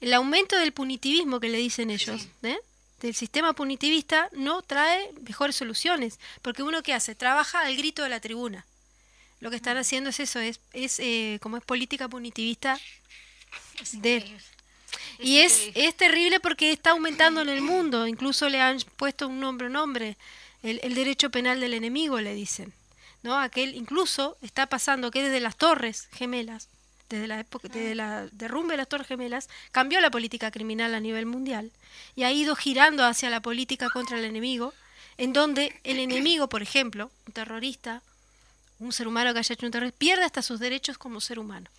[0.00, 2.58] El aumento del punitivismo que le dicen ellos, ¿eh?
[3.00, 8.08] del sistema punitivista no trae mejores soluciones, porque uno que hace, trabaja al grito de
[8.08, 8.66] la tribuna.
[9.44, 12.80] Lo que están haciendo es eso, es, es eh, como es política punitivista
[13.92, 14.24] de...
[15.18, 19.40] y es, es terrible porque está aumentando en el mundo, incluso le han puesto un
[19.40, 20.16] nombre, nombre,
[20.62, 22.72] el, el derecho penal del enemigo, le dicen.
[23.22, 23.38] ¿no?
[23.38, 26.70] Aquel incluso está pasando que desde las torres gemelas
[27.10, 31.00] desde la época desde la derrumbe de las Torres Gemelas, cambió la política criminal a
[31.00, 31.70] nivel mundial
[32.16, 34.72] y ha ido girando hacia la política contra el enemigo,
[35.18, 38.00] en donde el enemigo, por ejemplo, un terrorista,
[38.78, 41.70] un ser humano que haya hecho un terrorismo, pierde hasta sus derechos como ser humano.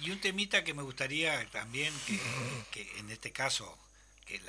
[0.00, 1.92] Y un temita que me gustaría también
[2.70, 3.78] que, en este caso,
[4.26, 4.40] que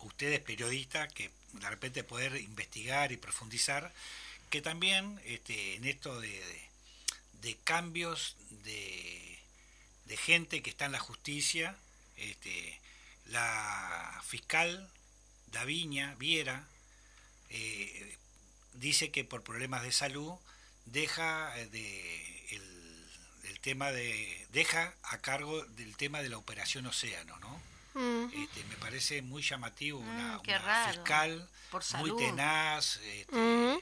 [0.00, 3.92] ustedes periodistas, que de repente poder investigar y profundizar,
[4.50, 6.42] que también este, en esto de,
[7.40, 9.32] de cambios de
[10.12, 11.74] de gente que está en la justicia,
[12.16, 12.78] este,
[13.26, 14.90] la fiscal
[15.46, 16.66] Daviña Viera
[17.48, 18.16] eh,
[18.74, 20.34] dice que por problemas de salud
[20.86, 27.38] deja eh, de el, tema de deja a cargo del tema de la operación Océano,
[27.38, 27.62] ¿no?
[28.34, 31.48] Este, me parece muy llamativo una, mm, fiscal
[31.98, 33.80] muy tenaz, este,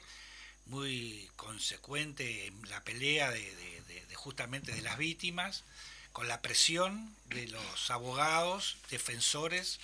[0.67, 3.81] muy consecuente en la pelea de,
[4.15, 5.63] justamente de las víctimas
[6.11, 9.79] con la presión de los abogados, defensores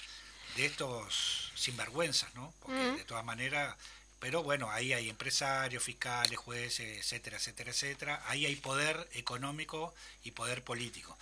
[0.56, 2.54] de estos sinvergüenzas, ¿no?
[2.62, 3.76] Porque de todas maneras,
[4.20, 8.24] pero bueno, ahí hay empresarios, fiscales, jueces, etcétera, etcétera, etcétera.
[8.28, 11.18] Ahí hay poder económico y poder político.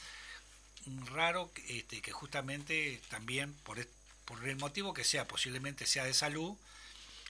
[1.11, 3.85] Raro este, que justamente también, por,
[4.25, 6.55] por el motivo que sea, posiblemente sea de salud,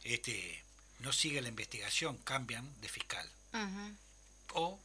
[0.04, 0.64] este,
[1.00, 3.30] no sigue la investigación, cambian de fiscal.
[4.54, 4.80] O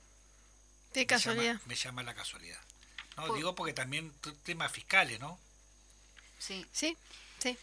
[0.94, 1.60] de casualidad.
[1.66, 2.60] me llama la casualidad.
[3.16, 3.34] ¿no?
[3.34, 4.12] Digo porque también
[4.44, 5.38] temas fiscales, ¿no?
[6.38, 6.64] Sí.
[6.72, 6.96] Sí,
[7.38, 7.58] sí.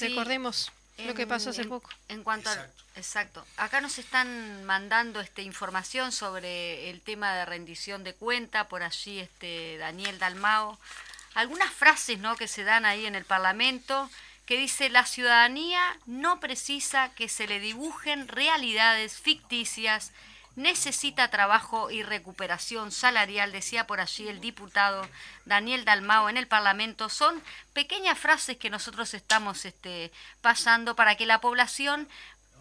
[0.00, 1.90] Recordemos lo que pasó hace poco.
[2.08, 2.82] En cuanto exacto.
[2.96, 3.46] exacto.
[3.56, 9.20] Acá nos están mandando este información sobre el tema de rendición de cuenta, por allí
[9.20, 10.78] este Daniel Dalmao.
[11.34, 12.36] Algunas frases, ¿no?
[12.36, 14.08] que se dan ahí en el Parlamento
[14.46, 20.12] que dice la ciudadanía no precisa que se le dibujen realidades ficticias
[20.56, 25.06] necesita trabajo y recuperación salarial, decía por allí el diputado
[25.44, 27.08] Daniel Dalmao en el Parlamento.
[27.10, 27.40] Son
[27.74, 32.08] pequeñas frases que nosotros estamos este, pasando para que la población,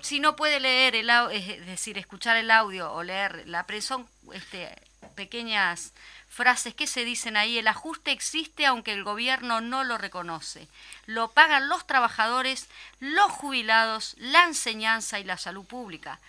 [0.01, 4.09] si no puede leer, el, es decir, escuchar el audio o leer la prensa, son
[4.33, 4.75] este,
[5.15, 5.93] pequeñas
[6.27, 10.67] frases que se dicen ahí, el ajuste existe aunque el gobierno no lo reconoce.
[11.05, 12.67] Lo pagan los trabajadores,
[12.99, 16.19] los jubilados, la enseñanza y la salud pública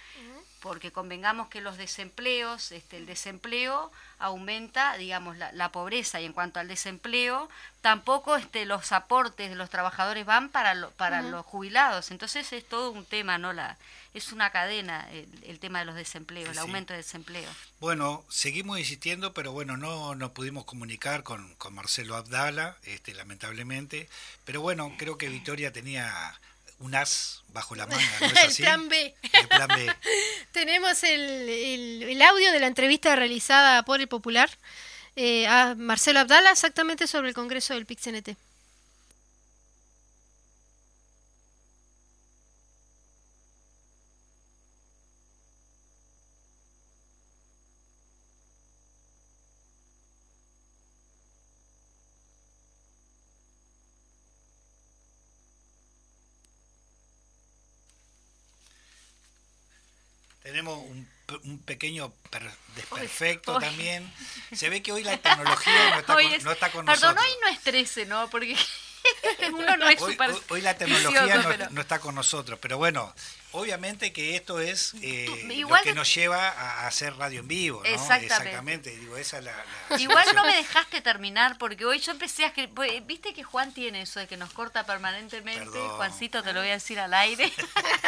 [0.67, 6.59] porque convengamos que los desempleos, este, el desempleo aumenta, digamos, la, pobreza y en cuanto
[6.59, 7.49] al desempleo,
[7.81, 12.11] tampoco este, los aportes de los trabajadores van para, para los jubilados.
[12.11, 13.53] Entonces es todo un tema, ¿no?
[13.53, 13.77] La,
[14.15, 17.49] es una cadena el, tema de los desempleos, el aumento de desempleo.
[17.81, 24.09] Bueno, seguimos insistiendo, pero bueno, no nos pudimos comunicar con, con Marcelo Abdala, este, lamentablemente.
[24.45, 26.41] Pero bueno, creo que Victoria tenía
[26.79, 28.63] un as bajo la manga, ¿no es así?
[28.63, 29.15] el plan B.
[29.33, 29.95] El plan B.
[30.53, 34.51] Tenemos el, el, audio de la entrevista realizada por el Popular
[35.17, 38.37] eh, a Marcelo Abdala exactamente sobre el Congreso del PIC-CNT.
[60.57, 61.07] Tenemos un,
[61.45, 62.11] un pequeño
[62.75, 64.11] desperfecto también.
[64.55, 67.13] Se ve que hoy la tecnología no está, con, no está con nosotros.
[67.13, 68.31] Perdón, hoy no es 13, ¿no?
[68.31, 68.57] Porque
[69.53, 70.17] uno no es hoy,
[70.49, 73.15] hoy, la tecnología no, no, está con nosotros, pero bueno,
[73.53, 75.27] Obviamente que esto es eh,
[75.69, 77.89] lo que nos lleva a hacer radio en vivo, ¿no?
[77.89, 78.91] Exactamente.
[78.97, 79.55] Digo, esa la,
[79.99, 82.53] Igual no me dejaste terminar porque hoy yo empecé a...
[82.75, 85.79] Pues, viste que Juan tiene eso de que nos corta permanentemente.
[85.97, 87.53] Juancito, te lo voy a decir al aire.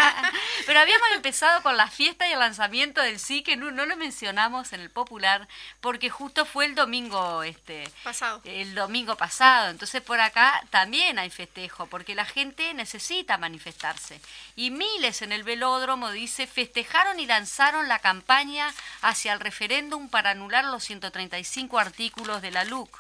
[0.66, 4.72] Pero habíamos empezado con la fiesta y el lanzamiento del sí, que no, lo mencionamos
[4.72, 5.48] en el popular,
[5.80, 8.40] porque justo fue el domingo este pasado.
[8.44, 9.70] El domingo pasado.
[9.70, 14.20] Entonces por acá también hay festejo, porque la gente necesita manifestarse.
[14.56, 20.08] Y miles en el el velódromo, dice, festejaron y lanzaron la campaña hacia el referéndum
[20.08, 22.90] para anular los 135 artículos de la LUC.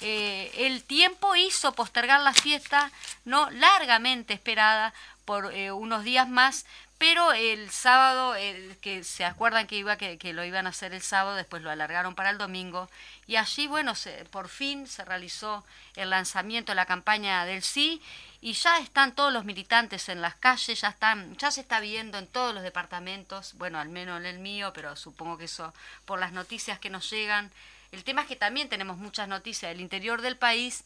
[0.00, 2.92] Eh, el tiempo hizo postergar la fiesta,
[3.24, 6.66] no largamente esperada por eh, unos días más,
[6.98, 8.34] pero el sábado,
[8.80, 12.14] que se acuerdan que iba que, lo iban a hacer el sábado, después lo alargaron
[12.14, 12.88] para el domingo,
[13.26, 15.64] y allí, bueno, se, por fin se realizó
[15.96, 18.00] el lanzamiento de la campaña del sí,
[18.44, 22.18] y ya están todos los militantes en las calles, ya están, ya se está viendo
[22.18, 25.72] en todos los departamentos, bueno, al menos en el mío, pero supongo que eso
[26.06, 27.52] por las noticias que nos llegan.
[27.92, 30.82] El tema es que también tenemos muchas noticias del interior del país,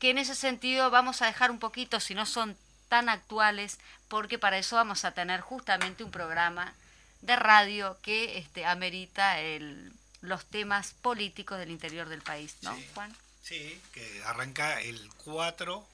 [0.00, 2.56] que en ese sentido vamos a dejar un poquito, si no son
[2.88, 6.74] tan actuales, porque para eso vamos a tener justamente un programa
[7.22, 9.92] de radio que este, amerita el,
[10.22, 13.16] los temas políticos del interior del país, ¿no, Juan?
[13.44, 15.86] Sí, que arranca el 4,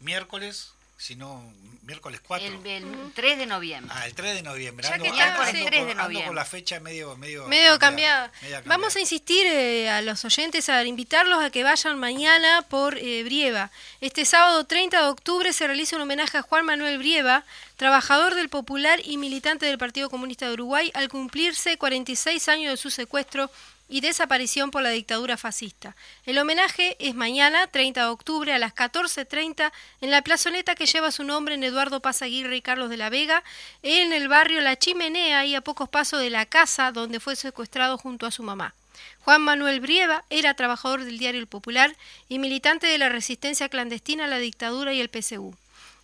[0.00, 1.42] miércoles, sino
[1.82, 2.46] miércoles 4.
[2.64, 3.94] El, 3 de noviembre.
[3.96, 4.88] Ah, el 3 de noviembre.
[4.88, 6.26] Ya que ando, el 3 de noviembre.
[6.26, 8.32] con la fecha medio, medio, medio cambiada.
[8.64, 13.22] Vamos a insistir eh, a los oyentes, a invitarlos a que vayan mañana por eh,
[13.24, 13.70] Brieva.
[14.00, 17.44] Este sábado 30 de octubre se realiza un homenaje a Juan Manuel Brieva,
[17.76, 22.76] trabajador del Popular y militante del Partido Comunista de Uruguay, al cumplirse 46 años de
[22.76, 23.50] su secuestro
[23.88, 25.96] y desaparición por la dictadura fascista.
[26.24, 31.12] El homenaje es mañana, 30 de octubre, a las 14.30, en la plazoleta que lleva
[31.12, 33.44] su nombre en Eduardo Paz Aguirre y Carlos de la Vega,
[33.82, 37.98] en el barrio La Chimenea y a pocos pasos de la casa donde fue secuestrado
[37.98, 38.74] junto a su mamá.
[39.20, 41.96] Juan Manuel Brieva era trabajador del diario El Popular
[42.28, 45.54] y militante de la resistencia clandestina a la dictadura y el PCU.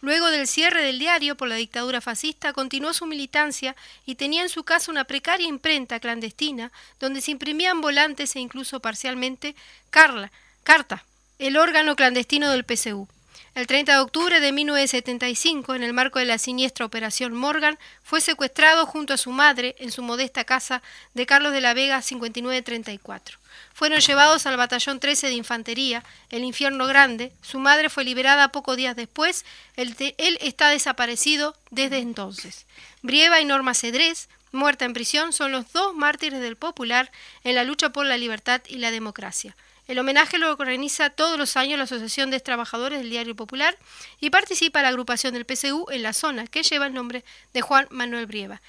[0.03, 4.49] Luego del cierre del diario por la dictadura fascista, continuó su militancia y tenía en
[4.49, 9.55] su casa una precaria imprenta clandestina donde se imprimían volantes e incluso parcialmente
[9.91, 10.33] Carla,
[10.65, 11.05] Carta,
[11.39, 13.07] el órgano clandestino del PCU.
[13.55, 18.21] El 30 de octubre de 1975, en el marco de la siniestra Operación Morgan, fue
[18.21, 20.83] secuestrado junto a su madre en su modesta casa
[21.15, 23.42] de Carlos de la Vega 5934.
[23.83, 27.33] Fueron llevados al batallón 13 de infantería, el infierno grande.
[27.43, 29.45] Su madre fue liberada pocos días después.
[29.75, 32.65] Él, él está desaparecido desde entonces.
[33.03, 37.11] Brieva y Norma Cedrés, muerta en prisión, son los dos mártires del popular
[37.43, 39.57] en la lucha por la libertad y la democracia.
[39.89, 43.77] El homenaje lo organiza todos los años la Asociación de Trabajadores del Diario Popular
[44.21, 47.89] y participa la agrupación del PCU en la zona, que lleva el nombre de Juan
[47.91, 48.63] Manuel Brieva.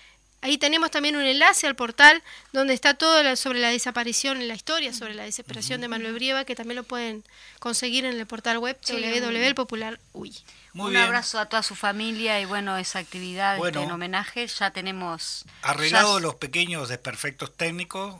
[0.43, 2.21] Ahí tenemos también un enlace al portal
[2.51, 6.43] donde está todo sobre la desaparición, en la historia sobre la desaparición de Manuel Brieva,
[6.43, 7.23] que también lo pueden
[7.59, 10.35] conseguir en el portal web Sí, www.popular.uy.
[10.75, 11.03] Un bien.
[11.03, 13.83] abrazo a toda su familia y bueno, esa actividad Bueno.
[13.83, 15.45] en homenaje ya tenemos...
[15.61, 18.15] Arreglados ya- los pequeños desperfectos técnicos,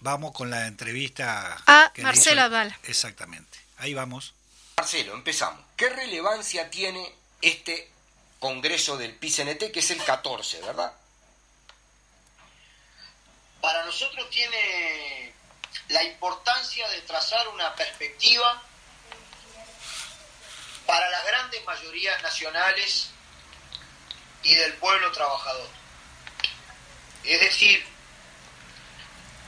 [0.00, 2.76] vamos con la entrevista A Marcelo Abdala.
[2.84, 3.58] Exactamente.
[3.78, 4.34] Ahí vamos.
[4.78, 5.60] Marcelo, empezamos.
[5.76, 7.88] ¿Qué relevancia tiene este
[8.40, 10.92] congreso del PICNT, que es el 14, verdad?
[13.66, 15.34] Para nosotros tiene
[15.88, 18.62] la importancia de trazar una perspectiva
[20.86, 23.10] para las grandes mayorías nacionales
[24.44, 25.68] y del pueblo trabajador.
[27.24, 27.84] Es decir,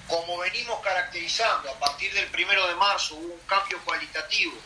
[0.08, 4.58] como venimos caracterizando, a partir del primero de marzo hubo un cambio cualitativo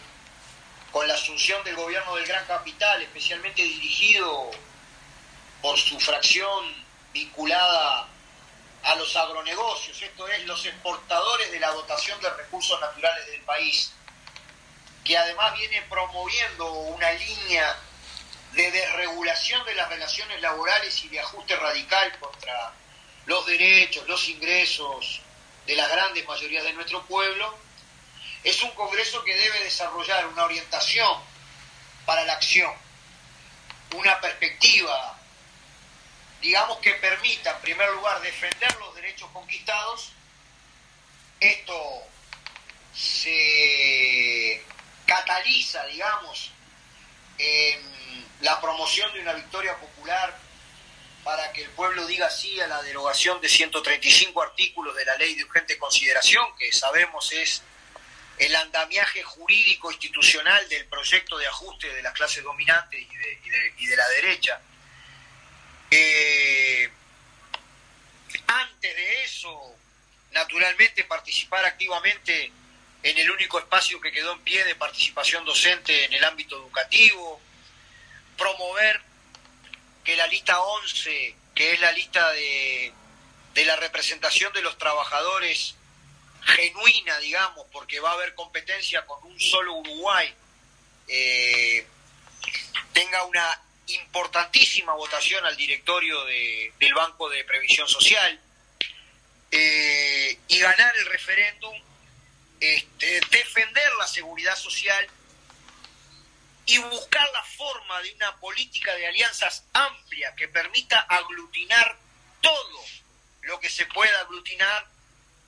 [0.93, 4.51] con la asunción del gobierno del Gran Capital, especialmente dirigido
[5.61, 6.75] por su fracción
[7.13, 8.09] vinculada
[8.85, 13.93] a los agronegocios, esto es, los exportadores de la dotación de recursos naturales del país,
[15.05, 17.79] que además viene promoviendo una línea
[18.53, 22.73] de desregulación de las relaciones laborales y de ajuste radical contra
[23.27, 25.21] los derechos, los ingresos
[25.67, 27.57] de las grandes mayorías de nuestro pueblo,
[28.43, 31.21] es un Congreso que debe desarrollar una orientación
[32.05, 32.73] para la acción,
[33.95, 35.22] una perspectiva
[36.43, 40.13] digamos que permita, en primer lugar, defender los derechos conquistados.
[41.41, 42.03] Esto
[42.95, 44.63] se
[45.07, 46.51] cataliza, digamos,
[47.39, 50.37] en la promoción de una victoria popular
[51.25, 55.35] para que el pueblo diga sí a la derogación de 135 artículos de la ley
[55.37, 57.63] de urgente consideración, que sabemos es
[58.39, 63.51] el andamiaje jurídico institucional del proyecto de ajuste de las clases dominantes y de, y
[63.51, 64.61] de- y de la derecha.
[65.95, 66.91] Eh,
[68.47, 69.77] antes de eso,
[70.31, 72.51] naturalmente, participar activamente
[73.03, 77.39] en el único espacio que quedó en pie de participación docente en el ámbito educativo,
[78.39, 79.03] promover
[80.03, 82.91] que la lista 11, que es la lista de,
[83.53, 85.75] de la representación de los trabajadores
[86.43, 90.35] genuina, digamos, porque va a haber competencia con un solo Uruguay,
[91.07, 91.87] eh,
[92.95, 98.41] tenga una importantísima votación al directorio de- del Banco de Previsión Social
[99.51, 101.75] eh, y ganar el referéndum,
[102.61, 105.07] este, defender la seguridad social
[106.65, 111.99] y buscar la forma de una política de alianzas amplia que permita aglutinar
[112.41, 112.85] todo
[113.43, 114.87] lo que se pueda aglutinar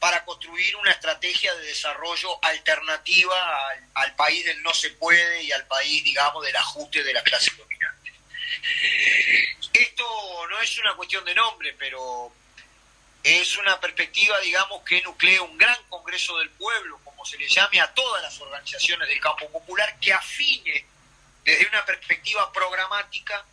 [0.01, 5.53] para construir una estrategia de desarrollo alternativa al, al país del no se puede y
[5.53, 8.04] al país, digamos, del ajuste de las clases dominantes.
[9.73, 12.33] Esto no es una cuestión de nombre, pero
[13.23, 17.81] es una perspectiva, digamos, que nuclea un gran Congreso del Pueblo, como se le llame
[17.81, 20.87] a todas las organizaciones del campo popular, que afine
[21.43, 23.45] desde una perspectiva programática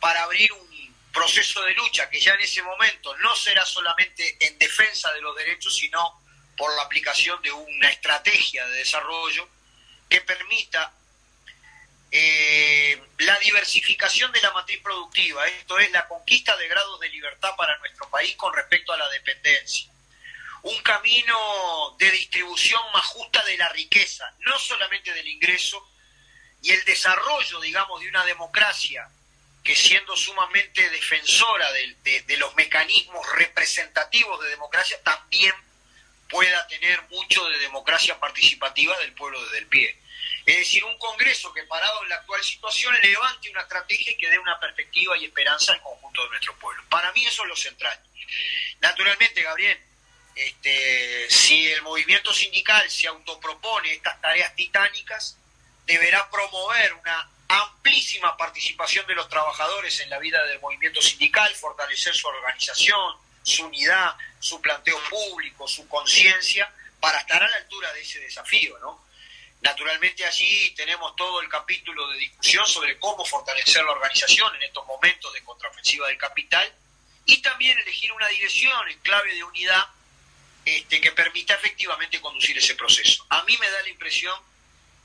[0.00, 4.58] para abrir un proceso de lucha que ya en ese momento no será solamente en
[4.58, 6.22] defensa de los derechos, sino
[6.56, 9.48] por la aplicación de una estrategia de desarrollo
[10.08, 10.92] que permita
[12.14, 17.56] eh, la diversificación de la matriz productiva, esto es la conquista de grados de libertad
[17.56, 19.90] para nuestro país con respecto a la dependencia.
[20.62, 25.88] Un camino de distribución más justa de la riqueza, no solamente del ingreso,
[26.60, 29.08] y el desarrollo, digamos, de una democracia
[29.64, 35.54] que siendo sumamente defensora de, los mecanismos representativos de democracia, también
[36.28, 39.96] pueda tener mucho de democracia participativa del pueblo desde el pie.
[40.44, 44.28] Es decir, un Congreso que parado en la actual situación levante una estrategia y que
[44.28, 46.82] dé una perspectiva y esperanza al conjunto de nuestro pueblo.
[46.88, 47.98] Para mí eso es lo central.
[48.80, 49.78] Naturalmente, Gabriel,
[50.34, 55.36] este, si el movimiento sindical se autopropone estas tareas titánicas,
[55.86, 62.14] deberá promover una amplísima participación de los trabajadores en la vida del movimiento sindical, fortalecer
[62.14, 68.00] su organización, su unidad, su planteo público, su conciencia, para estar a la altura de
[68.00, 69.04] ese desafío, ¿no?
[69.62, 74.84] Naturalmente allí tenemos todo el capítulo de discusión sobre cómo fortalecer la organización en estos
[74.86, 76.74] momentos de contraofensiva del capital
[77.26, 79.86] y también elegir una dirección en clave de unidad
[80.64, 83.24] este, que permita efectivamente conducir ese proceso.
[83.30, 84.34] A mí me da la impresión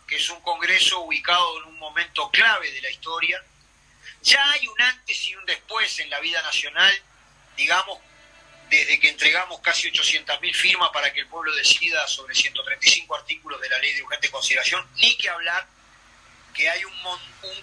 [0.07, 3.43] que es un Congreso ubicado en un momento clave de la historia.
[4.23, 6.99] Ya hay un antes y un después en la vida nacional,
[7.55, 7.99] digamos,
[8.69, 13.69] desde que entregamos casi 800.000 firmas para que el pueblo decida sobre 135 artículos de
[13.69, 15.67] la ley de urgente consideración, ni que hablar
[16.53, 16.93] que hay un,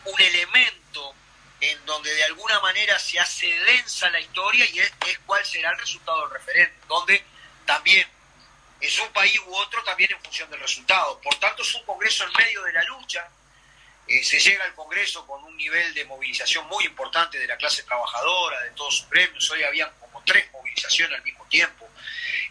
[0.05, 1.15] un, elemento
[1.61, 5.71] en donde de alguna manera se hace densa la historia y es, es cuál será
[5.73, 7.25] el resultado del referéndum, donde
[7.67, 8.07] también
[8.81, 11.21] es un país u otro también en función del resultado.
[11.21, 13.29] Por tanto, es un Congreso en medio de la lucha.
[14.07, 17.83] Eh, se llega al Congreso con un nivel de movilización muy importante de la clase
[17.85, 19.51] trabajadora, de todos sus premios.
[19.51, 21.89] Hoy habían como tres movilizaciones al mismo tiempo.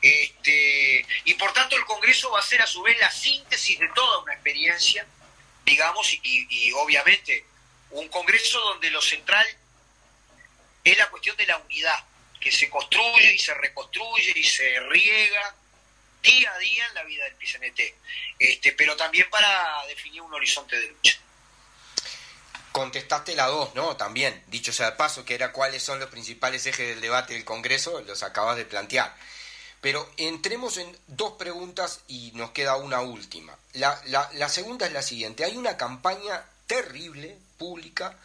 [0.01, 3.87] Este, y por tanto, el Congreso va a ser a su vez la síntesis de
[3.89, 5.05] toda una experiencia,
[5.63, 7.45] digamos, y, y obviamente
[7.91, 9.47] un Congreso donde lo central
[10.83, 12.03] es la cuestión de la unidad,
[12.39, 15.55] que se construye y se reconstruye y se riega
[16.21, 17.79] día a día en la vida del PCNT,
[18.39, 21.17] este, pero también para definir un horizonte de lucha.
[22.73, 23.95] Contestaste la dos, ¿no?
[23.95, 27.45] También, dicho sea de paso, que era cuáles son los principales ejes del debate del
[27.45, 29.15] Congreso, los acabas de plantear.
[29.79, 33.55] Pero entremos en dos preguntas y nos queda una última.
[33.73, 35.45] La, la, la segunda es la siguiente.
[35.45, 38.17] Hay una campaña terrible, pública,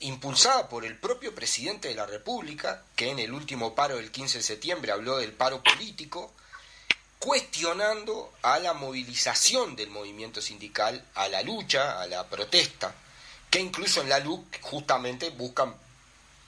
[0.00, 4.38] impulsada por el propio presidente de la República, que en el último paro del 15
[4.38, 6.32] de septiembre habló del paro político,
[7.18, 12.94] cuestionando a la movilización del movimiento sindical, a la lucha, a la protesta,
[13.50, 15.74] que incluso en la LUC justamente buscan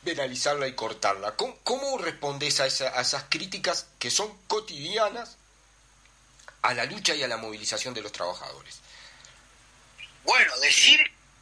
[0.04, 1.36] penalizarla y cortarla.
[1.36, 5.36] ¿Cómo, respondes a, a esas críticas que son cotidianas
[6.62, 8.80] a la lucha y a la movilización de los trabajadores?
[10.24, 11.00] Bueno, decir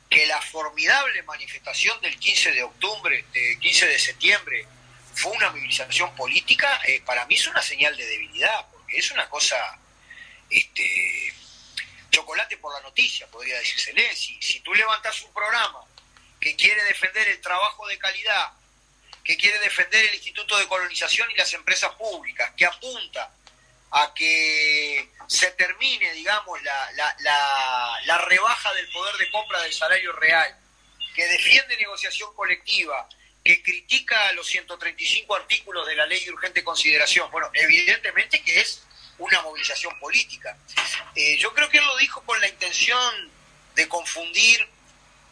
[0.09, 4.67] que la formidable manifestación del 15 de octubre, de 15 de septiembre,
[5.15, 9.57] fue una movilización política, eh, para mí es una señal de debilidad, es una cosa,
[10.49, 11.35] este,
[12.11, 14.15] chocolate por la noticia, podría decírsele.
[14.15, 15.85] Si, si tú levantas un programa
[16.41, 18.53] que quiere defender el trabajo de calidad,
[19.25, 23.31] que quiere defender el Instituto de Colonización y las empresas públicas, que apunta
[23.91, 29.73] a que se termine, digamos, la, la, la, la, rebaja del poder de compra del
[29.73, 30.57] salario real,
[31.15, 33.09] que defiende negociación colectiva,
[33.45, 37.31] que critica los 135 artículos de la ley de urgente consideración.
[37.31, 38.83] Bueno, evidentemente que es
[39.19, 40.57] una movilización política.
[41.15, 43.31] Eh, yo creo que él lo dijo con la intención
[43.75, 44.67] de confundir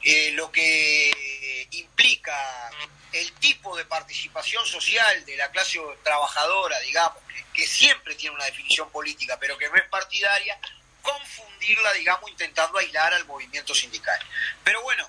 [0.02, 2.70] eh, lo que implica
[3.12, 7.22] el tipo de participación social de la clase trabajadora, digamos,
[7.52, 10.58] que, siempre tiene una definición política, pero que no es partidaria,
[11.00, 14.18] confundirla, digamos, intentando aislar al movimiento sindical.
[14.62, 15.08] Pero bueno,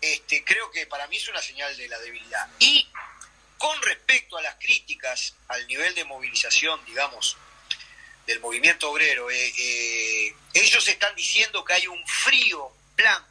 [0.00, 2.48] este, creo que para mí es una señal de la debilidad.
[2.58, 2.86] Y
[3.56, 7.36] con respecto a las críticas al nivel de movilización, digamos,
[8.26, 13.24] del movimiento obrero, eh, eh, ellos están diciendo que hay un frío plan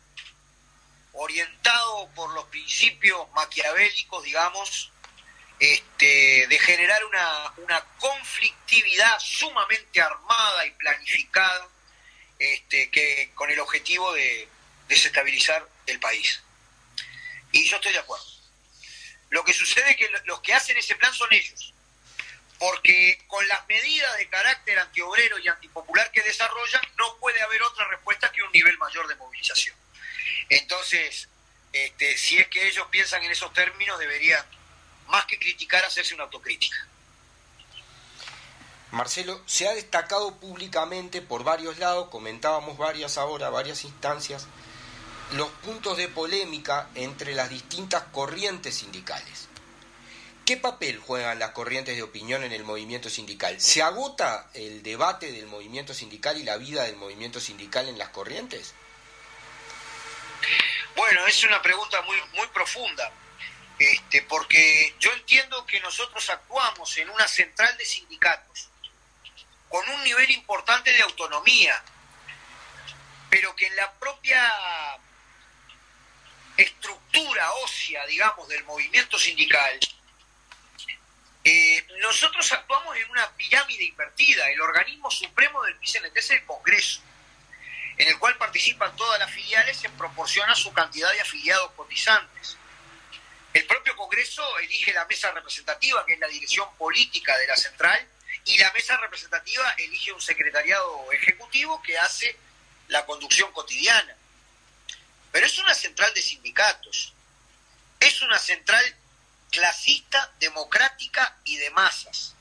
[1.14, 4.92] orientado por los principios maquiavélicos, digamos,
[5.60, 11.68] este, de generar una, una conflictividad sumamente armada y planificada,
[12.40, 14.48] este, que, con el objetivo de
[14.88, 16.42] desestabilizar el país.
[17.52, 18.26] Y yo estoy de acuerdo.
[19.30, 21.71] Lo que sucede es que los que hacen ese plan son ellos,
[22.62, 27.88] porque con las medidas de carácter antiobrero y antipopular que desarrollan, no puede haber otra
[27.88, 29.76] respuesta que un nivel mayor de movilización.
[30.48, 31.28] Entonces,
[31.74, 34.46] este, si es que ellos piensan en esos términos, deberían,
[35.08, 36.78] más que criticar, hacerse una autocrítica.
[38.92, 44.46] Marcelo, se ha destacado públicamente por varios lados, comentábamos varias ahora, varias instancias,
[45.32, 49.48] los puntos de polémica entre las distintas corrientes sindicales.
[50.52, 53.62] ¿Qué papel juegan las corrientes de opinión en el movimiento sindical?
[53.62, 58.10] ¿Se agota el debate del movimiento sindical y la vida del movimiento sindical en las
[58.10, 58.74] corrientes?
[60.94, 63.10] Bueno, es una pregunta muy, profunda,
[63.80, 68.68] este, porque yo entiendo que nosotros actuamos en una central de sindicatos
[69.70, 71.82] con un nivel importante de autonomía,
[73.30, 74.52] pero que en la propia
[76.58, 79.80] estructura ósea, digamos, del movimiento sindical,
[81.44, 84.50] eh, nosotros actuamos en una pirámide invertida.
[84.50, 87.02] El organismo supremo del PCNT es el Congreso,
[87.98, 92.58] en el cual participan todas las filiales en proporción a su cantidad de afiliados cotizantes.
[93.54, 98.08] El propio Congreso elige la mesa representativa, que es la dirección política de la central,
[98.46, 102.38] y la mesa representativa elige un secretariado ejecutivo que hace
[102.88, 104.16] la conducción cotidiana.
[105.32, 107.14] Pero es una central de sindicatos,
[108.00, 108.84] es una central
[109.52, 112.34] clasista, democrática y de masas.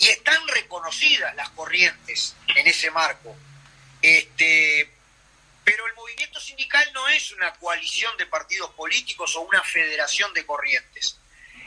[0.00, 3.36] Y están reconocidas las corrientes en ese marco.
[4.00, 4.90] Este,
[5.64, 10.46] pero el movimiento sindical no es una coalición de partidos políticos o una federación de
[10.46, 11.18] corrientes.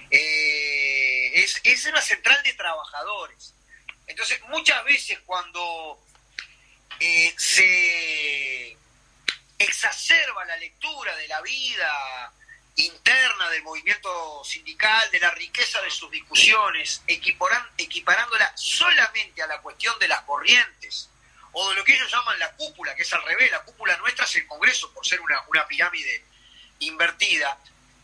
[0.10, 3.54] Eh, es, es una central de trabajadores.
[4.08, 6.02] Entonces, muchas veces cuando
[7.00, 8.78] eh, se
[9.58, 12.34] exacerba la lectura de la vida
[12.76, 19.98] interna del movimiento sindical, de la riqueza de sus discusiones, equiparándola solamente a la cuestión
[20.00, 21.10] de las corrientes,
[21.54, 24.26] o de lo que ellos llaman la cúpula, que es al revés, la cúpula nuestra
[24.26, 26.24] es el Congreso, por ser una, pirámide
[26.80, 27.58] invertida.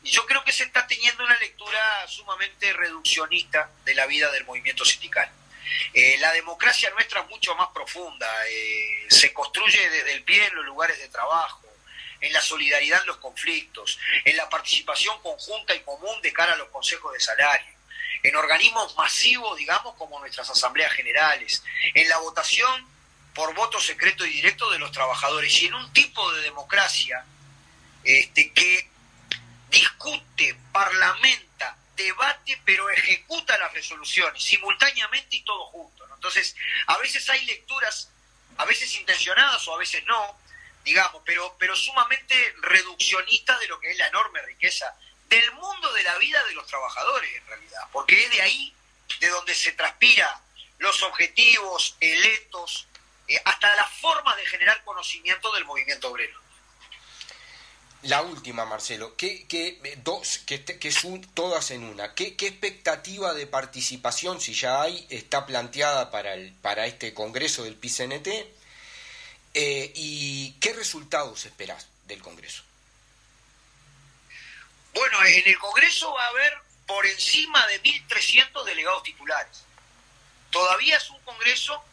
[0.03, 4.85] Yo creo que se está teniendo una lectura sumamente reduccionista de la vida del movimiento
[4.85, 5.29] sindical.
[5.93, 10.55] Eh, la democracia nuestra es mucho más profunda, eh, se construye desde el pie en
[10.55, 11.66] los lugares de trabajo,
[12.21, 16.57] en la solidaridad en los conflictos, en la participación conjunta y común de cara a
[16.57, 17.73] los consejos de salario,
[18.23, 21.63] en organismos masivos, digamos, como nuestras asambleas generales,
[21.93, 22.87] en la votación
[23.33, 27.23] por voto secreto y directo de los trabajadores y en un tipo de democracia
[28.03, 28.89] este, que
[29.69, 36.05] discute, parlamenta, debate, pero ejecuta las resoluciones simultáneamente y todo junto.
[36.15, 36.55] Entonces,
[36.87, 38.09] a veces hay lecturas,
[38.57, 40.39] a veces intencionadas o a veces no,
[40.87, 44.95] digamos, pero, pero sumamente reduccionistas de lo que es la enorme riqueza
[45.27, 48.73] del mundo de la vida de los trabajadores, en realidad, porque es de ahí
[49.19, 50.41] de donde se transpira
[50.77, 52.87] los objetivos, electos,
[53.27, 56.39] eh, hasta las formas de generar conocimiento del movimiento obrero.
[58.03, 62.13] La última, Marcelo, ¿qué, eh, dos, que, que son todas en una?
[62.13, 67.75] ¿Qué, expectativa de participación, si ya hay, está planteada para, el, para este Congreso del
[67.75, 68.56] PCNT?
[69.59, 72.61] Eh, ¿Y qué resultados esperás del Congreso?
[74.93, 76.53] Bueno, en el Congreso va a haber
[76.85, 79.63] por encima de 1.300 delegados titulares.
[80.51, 81.83] Todavía es un Congreso,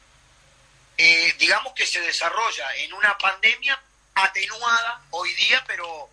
[0.99, 3.83] eh, digamos que se desarrolla en una pandemia
[4.15, 6.11] atenuada hoy día, pero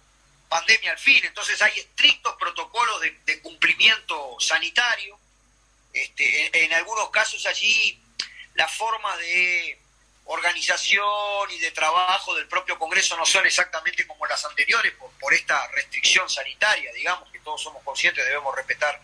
[0.47, 1.19] pandemia al fin.
[1.25, 5.19] Entonces hay estrictos protocolos de, cumplimiento sanitario.
[5.91, 8.01] Este, en, algunos casos allí
[8.53, 9.80] la forma de
[10.31, 15.67] organización y de trabajo del propio Congreso no son exactamente como las anteriores por, esta
[15.67, 18.99] restricción sanitaria, digamos, que todos somos conscientes debemos respetar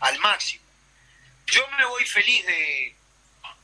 [0.00, 0.64] al máximo.
[1.46, 2.94] Yo me voy feliz de,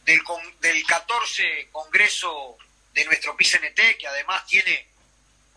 [0.04, 0.20] del,
[0.60, 2.56] del 14 Congreso
[2.92, 4.88] de nuestro PCNT, que además tiene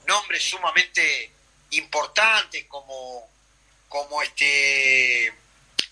[0.06, 1.32] nombres sumamente
[1.72, 3.30] importantes como,
[3.90, 5.34] como este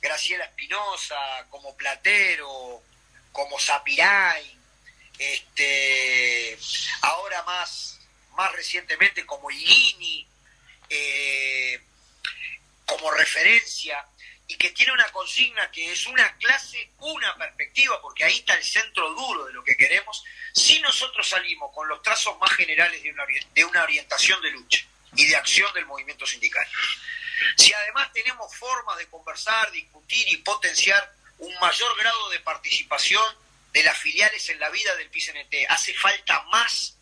[0.01, 2.81] Graciela Espinosa, como Platero,
[3.31, 4.54] como Zapiray,
[5.17, 6.57] este,
[7.01, 7.99] ahora más,
[8.35, 10.27] más recientemente como Ilini,
[10.89, 11.81] eh,
[12.85, 14.05] como referencia,
[14.47, 18.63] y que tiene una consigna que es una clase, una perspectiva, porque ahí está el
[18.63, 23.11] centro duro de lo que queremos, si nosotros salimos con los trazos más generales de
[23.11, 24.85] una, de una orientación de lucha
[25.15, 26.65] y de acción del movimiento sindical.
[27.57, 33.44] Si además tenemos formas de conversar, discutir y potenciar un mayor grado de participación
[33.75, 36.95] de las filiales en la vida del PCNT, hace falta más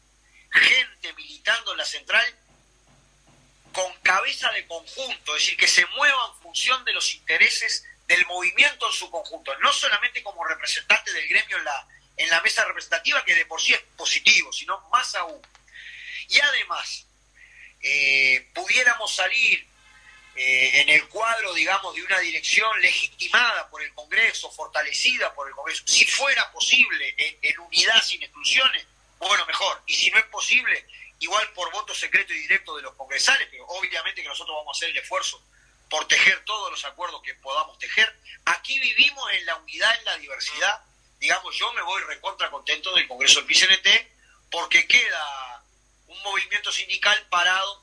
[0.49, 2.25] gente militando en la central
[3.71, 8.25] con cabeza de conjunto, es decir, que se mueva en función de los intereses del
[8.25, 12.65] movimiento en su conjunto, no solamente como representante del gremio en la, en la mesa
[12.65, 15.39] representativa, que de por sí es positivo, sino más aún.
[16.27, 17.05] Y además,
[17.81, 19.67] eh, pudiéramos salir
[20.35, 25.53] eh, en el cuadro, digamos, de una dirección legitimada por el Congreso, fortalecida por el
[25.53, 28.85] Congreso, si fuera posible en, unidad sin exclusiones,
[29.19, 29.81] bueno, mejor.
[29.85, 30.85] Y si no es posible,
[31.19, 34.77] igual por voto secreto y directo de los congresales, pero obviamente que nosotros vamos a
[34.77, 35.41] hacer el esfuerzo
[35.87, 38.11] por tejer todos los acuerdos que podamos tejer.
[38.45, 40.81] Aquí vivimos en la unidad, en la diversidad,
[41.19, 43.87] digamos, yo me voy recontra contento del Congreso del PCNT
[44.49, 45.63] porque queda
[46.07, 47.81] un movimiento sindical parado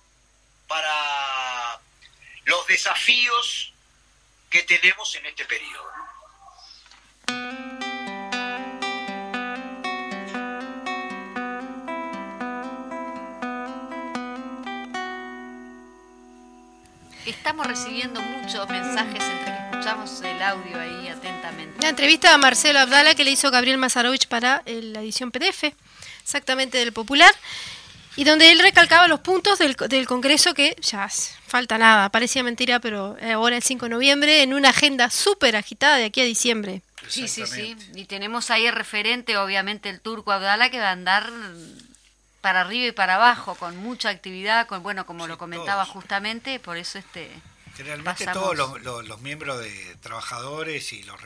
[0.66, 1.80] para
[2.44, 3.72] los desafíos
[4.48, 5.90] que tenemos en este periodo.
[17.26, 21.80] Estamos recibiendo muchos mensajes entre que escuchamos el audio ahí atentamente.
[21.82, 25.72] La entrevista a Marcelo Abdala que le hizo Gabriel Mazarovich para la edición PDF,
[26.22, 27.32] exactamente del Popular,
[28.16, 31.08] y donde él recalcaba los puntos del, del Congreso que ya
[31.46, 35.96] falta nada, parecía mentira, pero ahora el 5 de noviembre en una agenda súper agitada
[35.96, 36.82] de aquí a diciembre.
[37.08, 37.76] Sí, sí, sí.
[37.94, 41.30] Y tenemos ahí el referente, obviamente, el turco Abdala, que va a andar
[42.40, 46.76] para arriba y para abajo, con mucha actividad, con bueno, como lo comentaba justamente, por
[46.76, 47.30] eso este
[47.80, 51.18] Generalmente todos los, miembros de trabajadores y los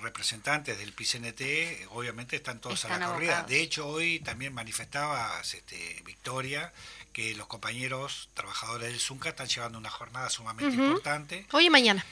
[0.00, 3.42] representantes del PCNT obviamente están todos a la corrida.
[3.42, 6.72] De hecho, hoy también manifestaba este, Victoria
[7.12, 11.46] que los compañeros trabajadores del ZUNCA están llevando una jornada sumamente importante.
[11.50, 12.04] Hoy y mañana.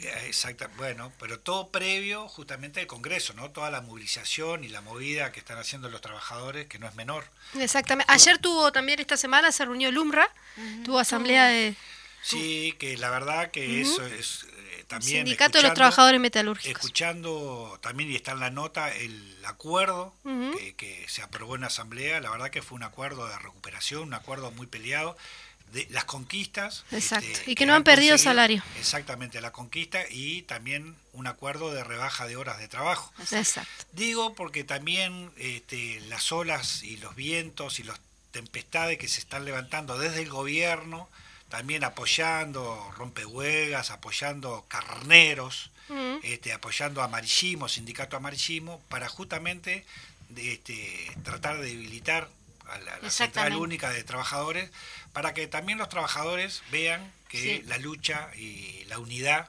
[0.00, 3.50] Eh, Exacto, bueno, pero todo previo justamente al Congreso, ¿no?
[3.50, 7.24] Toda la movilización y la movida que están haciendo los trabajadores, que no es menor.
[7.54, 8.12] Exactamente.
[8.12, 10.28] Ayer tuvo también esta semana, se reunió el UMRA,
[10.84, 11.76] tuvo asamblea de
[12.24, 15.26] Sí, que la verdad que eso es eh, también...
[15.26, 16.70] Sindicato de los Trabajadores Metalúrgicos.
[16.70, 20.14] Escuchando también, y está en la nota, el acuerdo
[20.58, 24.02] que, que se aprobó en la Asamblea, la verdad que fue un acuerdo de recuperación,
[24.04, 25.16] un acuerdo muy peleado,
[25.74, 26.84] de las conquistas.
[26.84, 28.62] este, Exacto, y que no han perdido salario.
[28.78, 33.12] Exactamente, la conquista y también un acuerdo de rebaja de horas de trabajo.
[33.32, 33.84] Exacto.
[33.92, 38.00] Digo porque también este, las olas y los vientos y las
[38.30, 41.08] tempestades que se están levantando desde el gobierno,
[41.54, 46.16] también apoyando rompehuelgas, apoyando carneros, Mm.
[46.24, 49.84] este, apoyando Amarillismo, Sindicato Amarillismo, para justamente
[50.30, 52.28] de, este, tratar de debilitar
[52.66, 53.54] a la, la Central.
[53.54, 54.70] Única de Trabajadores,
[55.12, 57.62] para que también los trabajadores vean que Sí.
[57.66, 59.48] la lucha y la unidad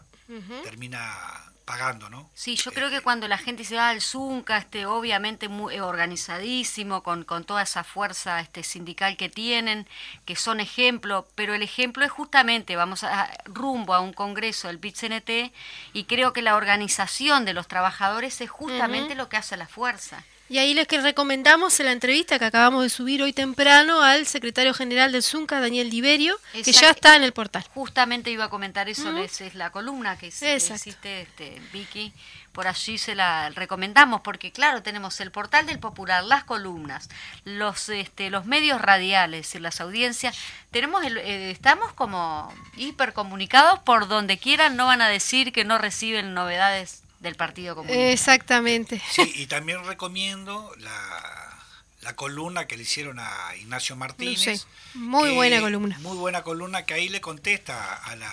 [0.64, 2.30] termina pagando, ¿no?
[2.36, 5.76] Sí, yo creo que Este, cuando la gente se va al Zunca, este, obviamente muy
[5.76, 9.88] eh, organizadísimo, con, con toda esa fuerza este, sindical que tienen,
[10.26, 14.80] que son ejemplo, pero el ejemplo es justamente, vamos a, rumbo a un congreso del
[14.80, 15.52] PIT-CNT,
[15.94, 20.24] y creo que la organización de los trabajadores es justamente lo que hace la fuerza.
[20.48, 24.28] Y ahí les que recomendamos en la entrevista que acabamos de subir hoy temprano al
[24.28, 27.66] secretario general del ZUNCA, Daniel Diverio, que ya está en el portal.
[27.74, 32.14] Justamente iba a comentar eso, es, es la columna que, que existe este, Vicky,
[32.52, 37.10] por allí se la recomendamos, porque claro, tenemos el portal del Popular, las columnas,
[37.44, 40.38] los este, los medios radiales y las audiencias,
[40.70, 45.80] tenemos el- eh, estamos como hipercomunicados por donde quieran, no van a decir que no
[45.80, 48.10] reciben novedades del Partido Comunista.
[48.12, 49.02] Exactamente.
[49.12, 51.54] Sí, y también recomiendo la,
[52.02, 54.40] la columna que le hicieron a Ignacio Martínez.
[54.62, 54.62] Sí,
[54.94, 55.98] muy que- buena columna.
[56.00, 58.32] Muy buena columna que ahí le contesta a la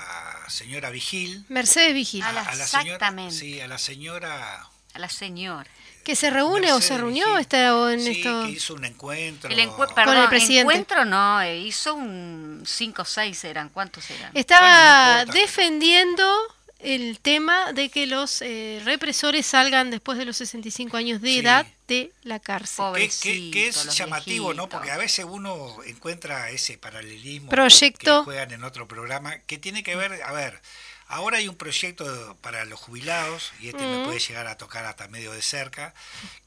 [0.48, 1.44] señora Vigil.
[1.48, 3.34] Mercedes Vigil, A la- a la señora, Exactamente.
[3.34, 5.68] sí, a la señora A la señora.
[6.04, 7.40] que se reúne o se reunió Vigil.
[7.40, 8.44] está, o en Sí, esto.
[8.44, 9.48] que hizo un encuentro.
[9.50, 10.60] El encue- Con el presidente.
[10.62, 14.30] encuentro no, eh, hizo un 5 o 6 eran, ¿cuántos eran?
[14.34, 16.34] Estaba Bueno, no importa, defendiendo
[16.82, 21.38] el tema de que los eh, represores salgan después de los 65 años de Sí.
[21.38, 22.84] edad de la cárcel.
[22.94, 24.68] Que, que- que es llamativo, ¿no?
[24.68, 28.20] Porque a veces uno encuentra ese paralelismo Proyecto.
[28.20, 30.60] que juegan en otro programa que tiene que ver, a ver,
[31.08, 35.08] ahora hay un proyecto para los jubilados y este me puede llegar a tocar hasta
[35.08, 35.92] medio de cerca,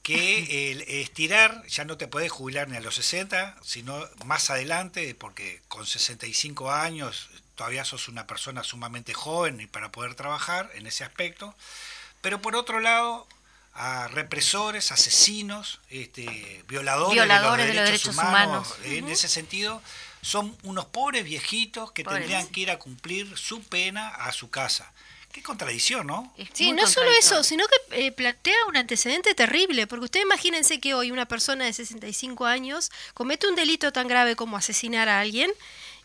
[0.01, 5.13] que el estirar ya no te puedes jubilar ni a los 60, sino más adelante,
[5.15, 10.87] porque con 65 años todavía sos una persona sumamente joven y para poder trabajar en
[10.87, 11.55] ese aspecto.
[12.21, 13.27] Pero por otro lado,
[13.73, 19.81] a represores, asesinos, este, violadores, Violadores de los derechos, humanos, en ese sentido,
[20.21, 22.21] son unos pobres viejitos que Pobres.
[22.21, 24.91] tendrían que ir a cumplir su pena a su casa.
[25.31, 26.33] Qué contradicción, ¿no?
[26.53, 30.93] Sí, no solo eso, sino que eh, plantea un antecedente terrible, porque ustedes imagínense que
[30.93, 35.51] hoy una persona de 65 años comete un delito tan grave como asesinar a alguien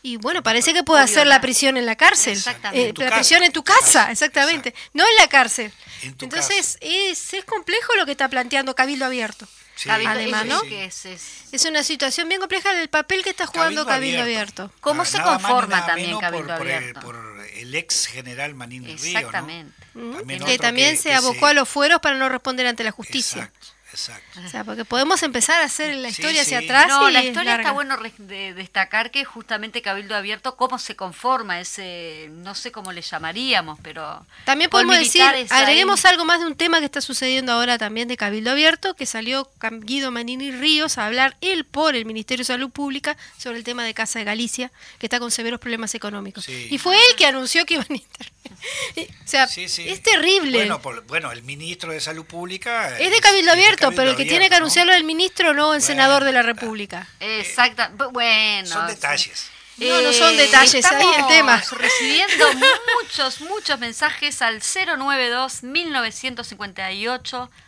[0.03, 2.33] y bueno, parece que puede hacer la prisión en la cárcel.
[2.33, 2.89] Exactamente.
[2.89, 3.15] Eh, la casa.
[3.15, 4.11] prisión en tu casa.
[4.11, 5.71] exactamente, no en la cárcel.
[6.03, 9.47] En tu Entonces, es, es complejo lo que está planteando Cabildo Abierto.
[9.75, 10.57] Sí, Cabildo- Además, ¿no?
[10.63, 11.23] es que es- es-
[11.53, 14.71] Es una situación bien compleja el papel que está jugando Cabildo, Abierto.
[14.79, 16.99] ¿Cómo Ah, se más conforma también Cabildo por, por el, Abierto?
[17.01, 17.15] por
[17.55, 19.19] el ex general Manín del Río, ¿no?
[19.19, 19.73] Exactamente.
[19.93, 22.91] También que también que- se que abocó a los fueros para no responder ante la
[22.91, 23.43] justicia.
[23.43, 24.39] Exacto, exacto.
[24.45, 26.65] O sea, porque podemos empezar a hacer la Sí, historia hacia sí.
[26.65, 26.87] atrás.
[26.87, 30.95] No, y la es historia está bueno de destacar que justamente Cabildo Abierto, cómo se
[30.95, 34.25] conforma ese, no sé cómo le llamaríamos, pero...
[34.45, 35.45] También podemos decir, ahí.
[35.49, 39.05] agreguemos algo más de un tema que está sucediendo ahora también de Cabildo Abierto, que
[39.05, 39.49] salió
[39.81, 43.83] Guido Manini Ríos a hablar él por el Ministerio de Salud Pública sobre el tema
[43.83, 46.45] de Casa de Galicia, que está con severos problemas económicos.
[46.45, 46.67] Sí.
[46.69, 48.30] Y fue él que anunció que iban a intervenir.
[48.97, 49.87] o sea, Sí, sí.
[49.89, 50.57] es terrible.
[50.59, 52.97] Bueno, por- bueno, el ministro de Salud Pública...
[52.99, 54.57] es de Cabildo Abierto, Cabildo pero el que tiene que ¿no?
[54.57, 57.07] anunciarlo es el ministro, no el Bueno, senador de la República.
[57.19, 58.67] Exacta, bu- bueno.
[58.67, 58.95] Son sí.
[58.95, 59.47] detalles.
[59.77, 61.55] No, no son detalles, ahí el tema.
[61.55, 62.45] estamos recibiendo
[63.01, 64.61] muchos, muchos mensajes al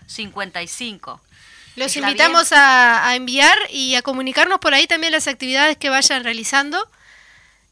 [0.08, 1.20] 092-1958-55.
[1.76, 6.24] Los invitamos a, a enviar y a comunicarnos por ahí también las actividades que vayan
[6.24, 6.88] realizando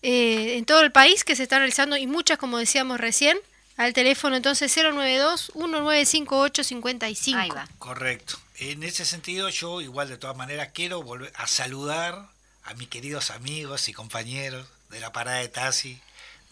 [0.02, 3.38] eh, en todo el país, que se están realizando y muchas, como decíamos recién,
[3.78, 7.36] al teléfono entonces 092-1958-55.
[7.36, 7.68] Ahí va.
[7.80, 8.38] Correcto.
[8.58, 12.28] En ese sentido, yo igual de todas maneras quiero volver a saludar
[12.64, 16.00] a mis queridos amigos y compañeros de la parada de taxi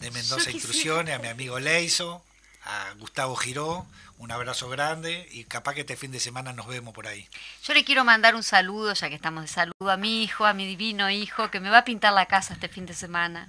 [0.00, 2.22] de Mendoza Intrusiones, a mi amigo Leiso,
[2.64, 3.86] a Gustavo Giró,
[4.20, 7.26] un abrazo grande y capaz que este fin de semana nos vemos por ahí.
[7.64, 10.52] Yo le quiero mandar un saludo, ya que estamos de saludo, a mi hijo, a
[10.52, 13.48] mi divino hijo, que me va a pintar la casa este fin de semana.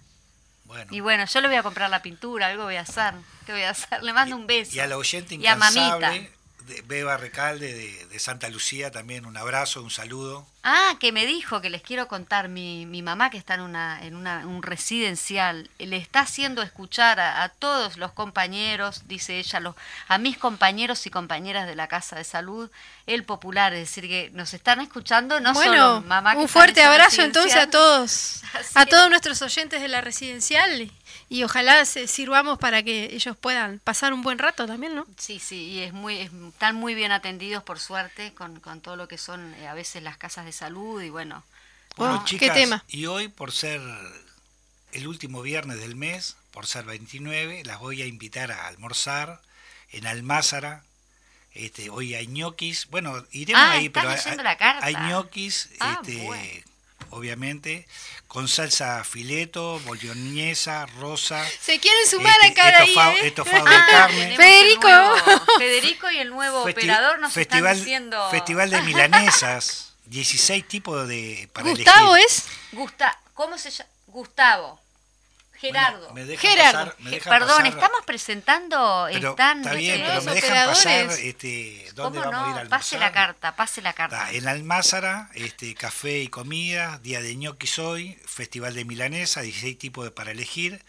[0.64, 0.88] Bueno.
[0.90, 3.14] Y bueno, yo le voy a comprar la pintura, algo voy a hacer.
[3.46, 4.02] ¿Qué voy a hacer?
[4.02, 4.74] Le mando un beso.
[4.74, 5.82] Y a la oyente Y a mamita.
[6.16, 6.32] incansable,
[6.68, 10.48] de Beba Recalde de, de Santa Lucía, también un abrazo, un saludo.
[10.64, 14.00] Ah, que me dijo que les quiero contar, mi, mi mamá que está en, una,
[14.06, 19.60] en una, un residencial, le está haciendo escuchar a, a todos los compañeros, dice ella,
[19.60, 19.76] los,
[20.08, 22.70] a mis compañeros y compañeras de la Casa de Salud,
[23.08, 26.32] el popular, es decir, que nos están escuchando, no bueno, solo mamá.
[26.34, 30.02] que un en fuerte abrazo entonces a todos, Así a todos nuestros oyentes de la
[30.02, 30.92] residencial
[31.32, 35.06] y ojalá se sirvamos para que ellos puedan pasar un buen rato también, ¿no?
[35.18, 38.96] Sí, sí, y es muy, es- están muy bien atendidos, por suerte, con, con todo
[38.98, 41.44] lo que son eh, a veces las casas de salud y bueno.
[41.98, 42.84] Bueno, Oh, qué chicas, tema.
[42.90, 43.82] y hoy por ser
[44.92, 49.42] el último viernes del mes, por ser 29, las voy a invitar a almorzar
[49.92, 50.84] en Almázara.
[51.54, 54.86] Este, hoy hay ñoquis, bueno, iremos Ah, ahí, pero hay, leyendo la carta.
[54.86, 56.64] hay ñoquis, Ah, este, bueno.
[57.12, 57.88] Obviamente,
[58.28, 61.46] con salsa fileto, boloñesa, rosa.
[61.62, 63.28] Se quieren sumar este, acá de ahí, estofado, ¿eh?
[63.28, 64.36] estofado de Ah, carne.
[64.38, 64.88] Federico.
[64.88, 65.16] nuevo-
[65.58, 68.30] Federico y el nuevo Festi- operador nos festival, están diciendo...
[68.32, 72.28] festival de milanesas, 16 tipos de para Gustavo elegir.
[72.32, 73.90] es Gusta ¿Cómo se llama?
[74.08, 74.80] Gustavo.
[75.62, 76.00] Gerardo.
[76.10, 76.80] Bueno, me dejan Gerardo.
[76.86, 79.08] pasar- me dejan Perdón, pasar- estamos presentando...
[79.12, 82.54] Pero están, está bien, pero me dejan pasar este, dónde ¿Cómo vamos a ir a
[82.54, 82.60] no?
[82.62, 82.70] almorzar.
[82.70, 84.32] Pase la carta, pase la carta.
[84.32, 90.04] En Almázara, este, café y comida, día de ñoquis hoy, festival de milanesa, 16 tipos
[90.04, 90.84] de para elegir.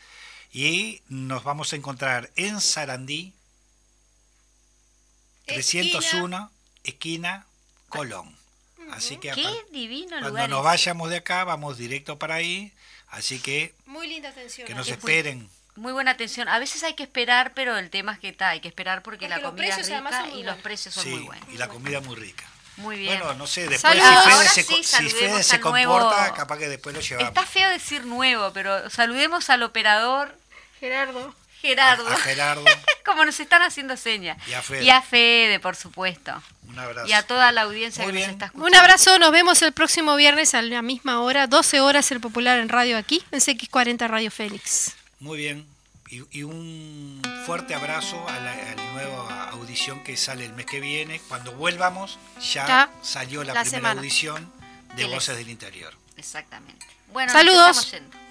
[0.53, 3.33] Y nos vamos a encontrar en Sarandí,
[5.47, 6.51] 301,
[6.85, 7.47] esquina,
[7.89, 8.37] Colón.
[8.91, 10.49] Así que Qué divino cuando lugar.
[10.51, 10.65] nos ese.
[10.67, 12.73] vayamos de acá, vamos directo para ahí.
[13.13, 14.67] Así que muy linda atención.
[14.67, 15.49] que nos esperen.
[15.77, 16.49] Muy buena atención.
[16.49, 19.27] A veces hay que esperar, pero el tema es que está, hay que esperar porque,
[19.27, 21.49] Porque la comida es rica y los precios son Sí, muy buenos.
[21.51, 22.45] y la comida muy rica.
[22.77, 23.19] Muy bien.
[23.19, 24.25] Bueno, no sé, después Saludos.
[24.25, 26.95] si Fede se, sí, co- si saludemos Fede se al nuevo- comporta, capaz que después
[26.95, 27.29] lo llevamos.
[27.29, 30.35] Está feo decir nuevo, pero saludemos al operador
[30.81, 31.35] Gerardo.
[31.63, 32.65] Gerardo, A Gerardo,
[33.07, 34.37] como nos están haciendo señas.
[34.49, 34.85] Y a Fede.
[34.85, 36.43] Y a Fede, por supuesto.
[36.69, 37.09] un abrazo.
[37.09, 38.27] Y a toda la audiencia Muy que bien.
[38.29, 38.67] nos está escuchando.
[38.69, 42.59] Un abrazo, nos vemos el próximo viernes a la misma hora, 12 horas el popular
[42.59, 44.95] en radio aquí, en CX40 Radio Félix.
[45.21, 45.67] Muy bien.
[46.11, 50.67] Y, y un fuerte abrazo a la, a la nueva audición que sale el mes
[50.67, 51.21] que viene.
[51.29, 52.19] Cuando vuelvamos,
[52.53, 54.01] ya, Ya, salió la, la primera semana.
[54.01, 54.53] audición
[54.97, 55.95] de Voces del Interior.
[56.19, 56.85] Exactamente.
[57.13, 57.77] Bueno, Saludos.
[57.77, 58.22] nos estamos yendo.